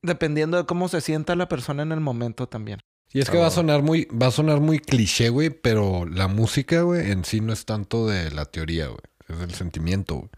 [0.00, 2.80] dependiendo de cómo se sienta la persona en el momento también.
[3.16, 6.04] Y es que Ah, va a sonar muy, va a sonar muy cliché, güey, pero
[6.04, 9.00] la música, güey, en sí no es tanto de la teoría, güey.
[9.26, 10.28] Es del sentimiento, güey.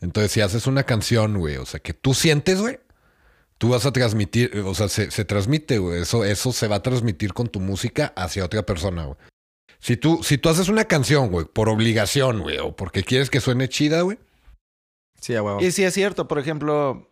[0.00, 2.78] Entonces, si haces una canción, güey, o sea, que tú sientes, güey,
[3.58, 6.02] tú vas a transmitir, o sea, se, se transmite, güey.
[6.02, 9.18] Eso, eso se va a transmitir con tu música hacia otra persona, güey.
[9.80, 13.40] Si tú, si tú haces una canción, güey, por obligación, güey, o porque quieres que
[13.40, 14.18] suene chida, güey,
[15.20, 15.60] Sí, a huevo.
[15.60, 17.07] Y sí es cierto, por ejemplo,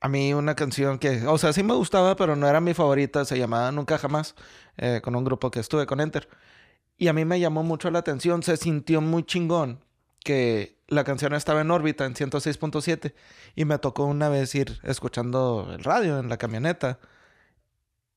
[0.00, 3.24] a mí una canción que, o sea, sí me gustaba, pero no era mi favorita,
[3.24, 4.34] se llamaba Nunca Jamás,
[4.76, 6.28] eh, con un grupo que estuve con Enter.
[6.96, 9.84] Y a mí me llamó mucho la atención, se sintió muy chingón
[10.24, 13.14] que la canción estaba en órbita en 106.7
[13.54, 16.98] y me tocó una vez ir escuchando el radio en la camioneta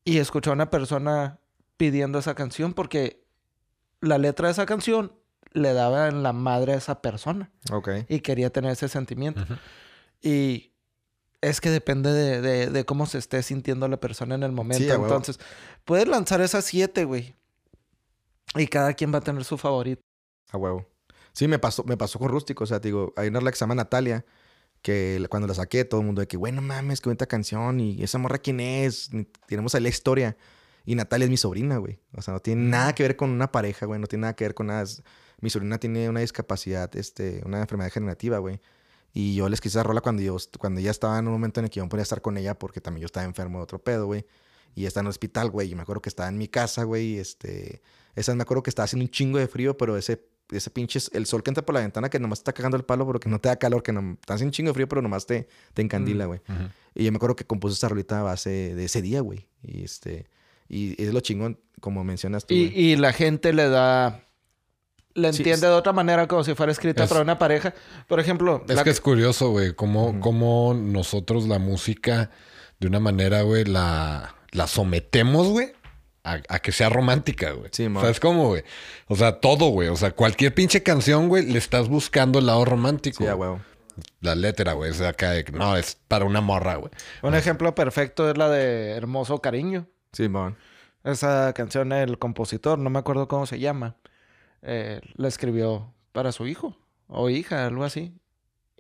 [0.04, 1.40] y escuché a una persona
[1.78, 3.24] pidiendo esa canción porque
[4.00, 5.14] la letra de esa canción
[5.54, 7.90] le daba en la madre a esa persona Ok.
[8.08, 9.46] y quería tener ese sentimiento.
[10.22, 10.71] Y
[11.42, 14.84] es que depende de, de- de cómo se esté sintiendo la persona en el momento.
[14.84, 14.90] Sí.
[14.92, 15.40] Entonces,
[15.86, 17.36] puedes lanzar esas siete, güey.
[18.56, 20.02] Y cada quien va a tener su favorito.
[20.52, 20.86] A huevo.
[21.34, 22.64] Sí, me pasó, me pasó con Rústico.
[22.66, 24.26] O sea, te digo, hay una rola que se llama Natalia.
[24.82, 27.80] Que cuando la saqué, todo el mundo de que, bueno, mames, qué bonita canción.
[27.80, 29.10] Y esa morra, ¿quién es?
[29.48, 30.36] Tenemos ahí la historia.
[30.86, 32.00] Y Natalia es mi sobrina, güey.
[32.18, 34.00] O sea, no tiene nada que ver con una pareja, güey.
[34.00, 34.84] No tiene nada que ver con nada.
[35.40, 38.60] Mi sobrina tiene una discapacidad, este, una enfermedad degenerativa, güey.
[39.14, 41.66] Y yo les quise esa rola cuando yo, cuando ella estaba en un momento en
[41.66, 43.80] el que yo no podía estar con ella porque también yo estaba enfermo de otro
[43.80, 44.26] pedo, güey.
[44.74, 45.72] Y está en el hospital, güey.
[45.72, 47.16] Y me acuerdo que estaba en mi casa, güey.
[47.16, 47.82] y, Este,
[48.16, 51.26] esa me acuerdo que estaba haciendo un chingo de frío, pero ese, ese pinche, el
[51.26, 53.50] sol que entra por la ventana que nomás está cagando el palo porque no te
[53.50, 56.26] da calor, que no, está haciendo un chingo de frío, pero nomás te, te encandila,
[56.26, 56.40] güey.
[56.48, 56.70] Ujú.
[56.96, 59.48] Y yo me acuerdo que compuse esta rolita a base de ese día, güey.
[59.62, 60.28] Y este,
[60.70, 62.80] y es lo chingón, como mencionas tú, Y, güey.
[62.80, 64.26] y la gente le da.
[65.14, 67.74] Sí, entiende de otra manera como si fuera escrita Es- para una pareja.
[68.08, 72.30] Por ejemplo, Es la que es curioso, güey, cómo, cómo nosotros la música,
[72.80, 75.74] de una manera, güey, la, la sometemos, güey,
[76.24, 77.70] a, a que sea romántica, güey.
[77.72, 78.02] Sí, man.
[78.02, 78.64] ¿Sabes cómo, güey?
[79.08, 79.90] O sea, todo, güey.
[79.90, 83.24] O sea, cualquier pinche canción, güey, le estás buscando el lado romántico.
[83.24, 83.60] Sí, a huevo.
[84.22, 86.92] La letra, güey, es acá de no, es para una morra, güey.
[87.22, 89.88] un ejemplo perfecto es la de Hermoso Cariño.
[90.14, 90.58] Sí, man.
[91.04, 93.96] Esa canción, el compositor, no me acuerdo cómo se llama,
[94.62, 98.14] eh, la escribió para su hijo o hija, algo así.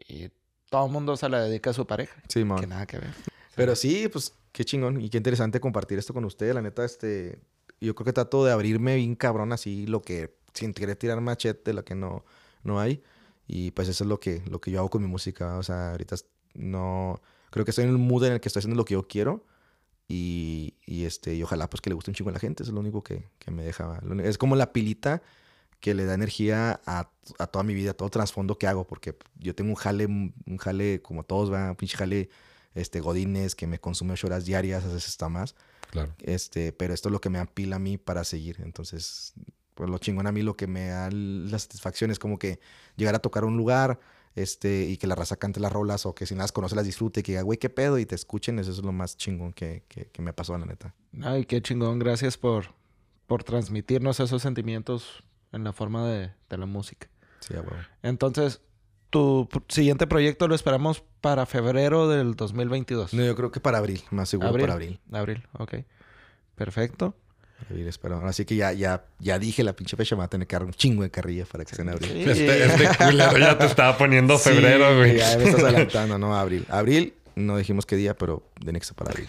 [0.07, 0.29] Y
[0.69, 2.21] todo el mundo se la dedica a su pareja.
[2.27, 2.59] Sí, man.
[2.59, 3.13] Que nada que ver.
[3.55, 6.55] Pero sí, pues qué chingón y qué interesante compartir esto con ustedes.
[6.55, 7.39] La neta, este,
[7.79, 11.73] yo creo que trato de abrirme bien cabrón así, lo que, sin querer tirar machete,
[11.73, 12.23] lo que no,
[12.63, 13.03] no hay.
[13.47, 15.57] Y pues eso es lo que, lo que yo hago con mi música.
[15.57, 16.15] O sea, ahorita
[16.53, 19.07] no, creo que estoy en el mood en el que estoy haciendo lo que yo
[19.07, 19.45] quiero.
[20.07, 22.63] Y, y este, y ojalá pues que le guste un chingo a la gente.
[22.63, 24.01] Eso es lo único que, que me deja.
[24.23, 25.21] Es como la pilita
[25.81, 27.09] que le da energía a,
[27.39, 28.87] a toda mi vida, a todo trasfondo que hago.
[28.87, 32.29] Porque yo tengo un jale, un jale como todos, va, un pinche jale
[32.73, 35.55] este, godines que me consume ocho horas diarias, a veces está más.
[35.89, 36.13] Claro.
[36.19, 38.61] Este, pero esto es lo que me apila a mí para seguir.
[38.63, 39.33] Entonces,
[39.75, 42.59] pues lo chingón a mí, lo que me da la satisfacción es como que
[42.95, 43.99] llegar a tocar un lugar
[44.35, 46.85] este, y que la raza cante las rolas o que si nada las conoce las
[46.85, 48.59] disfrute y que diga, güey, qué pedo, y te escuchen.
[48.59, 50.93] Eso es lo más chingón que, que, que me pasó, la neta.
[51.21, 51.99] Ay, qué chingón.
[51.99, 52.73] Gracias por,
[53.27, 57.07] por transmitirnos esos sentimientos en la forma de, de la música.
[57.39, 57.75] Sí, a huevo.
[58.03, 58.61] Entonces,
[59.09, 63.13] tu siguiente proyecto lo esperamos para febrero del 2022.
[63.13, 64.61] No, yo creo que para abril, más seguro ¿Abril?
[64.63, 64.99] para abril.
[65.11, 65.75] Abril, ok.
[66.55, 67.15] Perfecto.
[67.69, 68.25] Abril, espero.
[68.25, 70.63] Así que ya, ya, ya dije la pinche fecha, me va a tener que dar
[70.65, 72.09] un chingo de carrilla para que sea en abril.
[72.11, 72.23] Sí.
[72.29, 75.17] Este, este culero ya te estaba poniendo Sí, febrero, güey.
[75.17, 76.65] Ya me estás adelantando, no, abril.
[76.69, 79.27] Abril, no dijimos qué día, pero de nexo para abril.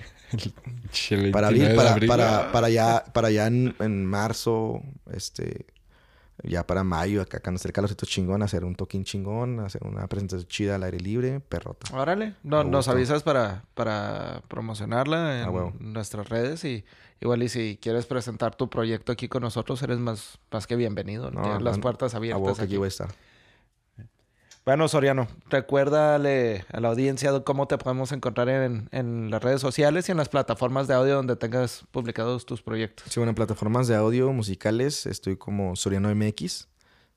[0.92, 2.08] Che, el Para 29 abril, de para, abril.
[2.08, 4.80] para, para allá, para allá en, en marzo,
[5.12, 5.66] este,
[6.42, 10.06] Ya para mayo, acá cuando esté el calorcito chingón, hacer un toquín chingón, hacer una
[10.08, 11.94] presentación chida al aire libre, perrota.
[11.96, 12.34] Órale.
[12.42, 16.84] No, nos avisas para, para promocionarla en nuestras redes y
[17.20, 21.30] igual y si quieres presentar tu proyecto aquí con nosotros, eres más, más que bienvenido.
[21.30, 22.76] No, Tienes las puertas huevo abiertas aquí aquí.
[22.76, 23.08] voy a estar.
[24.64, 30.08] Bueno, Soriano, recuérdale a la audiencia cómo te podemos encontrar en, en las redes sociales
[30.08, 33.06] y en las plataformas de audio donde tengas publicados tus proyectos.
[33.10, 36.68] Sí, bueno, en plataformas de audio musicales estoy como Soriano MX.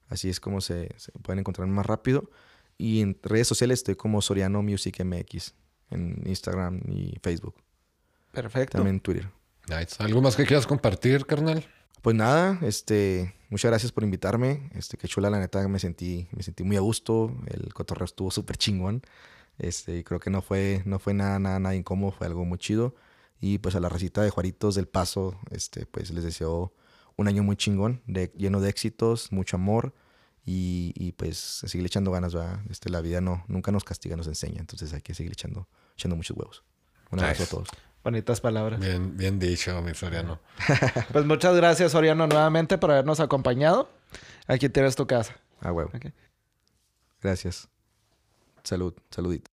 [0.10, 2.32] Así es como se, se pueden encontrar más rápido.
[2.80, 5.54] Y en redes sociales estoy como Soriano Music MX.
[5.92, 7.56] En Instagram y Facebook.
[8.32, 8.80] Perfecto.
[8.80, 9.30] También en Twitter.
[9.68, 9.96] Nice.
[10.00, 11.64] ¿Algo más que quieras compartir, carnal?
[12.06, 14.70] Pues nada, este, muchas gracias por invitarme.
[14.76, 17.36] Este, qué chula, la neta, me sentí, me sentí muy a gusto.
[17.48, 19.02] El cotorreo estuvo súper chingón.
[19.58, 22.94] Este, creo que no fue, no fue nada, nada, nada incómodo, fue algo muy chido.
[23.42, 26.76] Y pues a la recita de Juaritos del Paso, este, pues les deseo
[27.16, 29.96] un año muy chingón, de, lleno de éxitos, mucho amor.
[30.46, 32.60] Y, y pues seguir echando ganas, ¿verdad?
[32.70, 34.60] Este, la vida no, nunca nos castiga, nos enseña.
[34.60, 36.64] Entonces hay que seguir echando, echando muchos huevos.
[37.10, 37.44] Un abrazo Nice.
[37.44, 37.68] a todos.
[38.06, 38.80] Bonitas palabras.
[38.80, 40.40] Bien, bien dicho, mi Soriano.
[41.12, 43.90] Pues muchas gracias, Soriano, nuevamente por habernos acompañado.
[44.46, 45.36] Aquí tienes tu casa.
[45.60, 45.90] Ah, huevo.
[47.20, 47.68] Gracias.
[48.62, 49.55] Salud, saludito.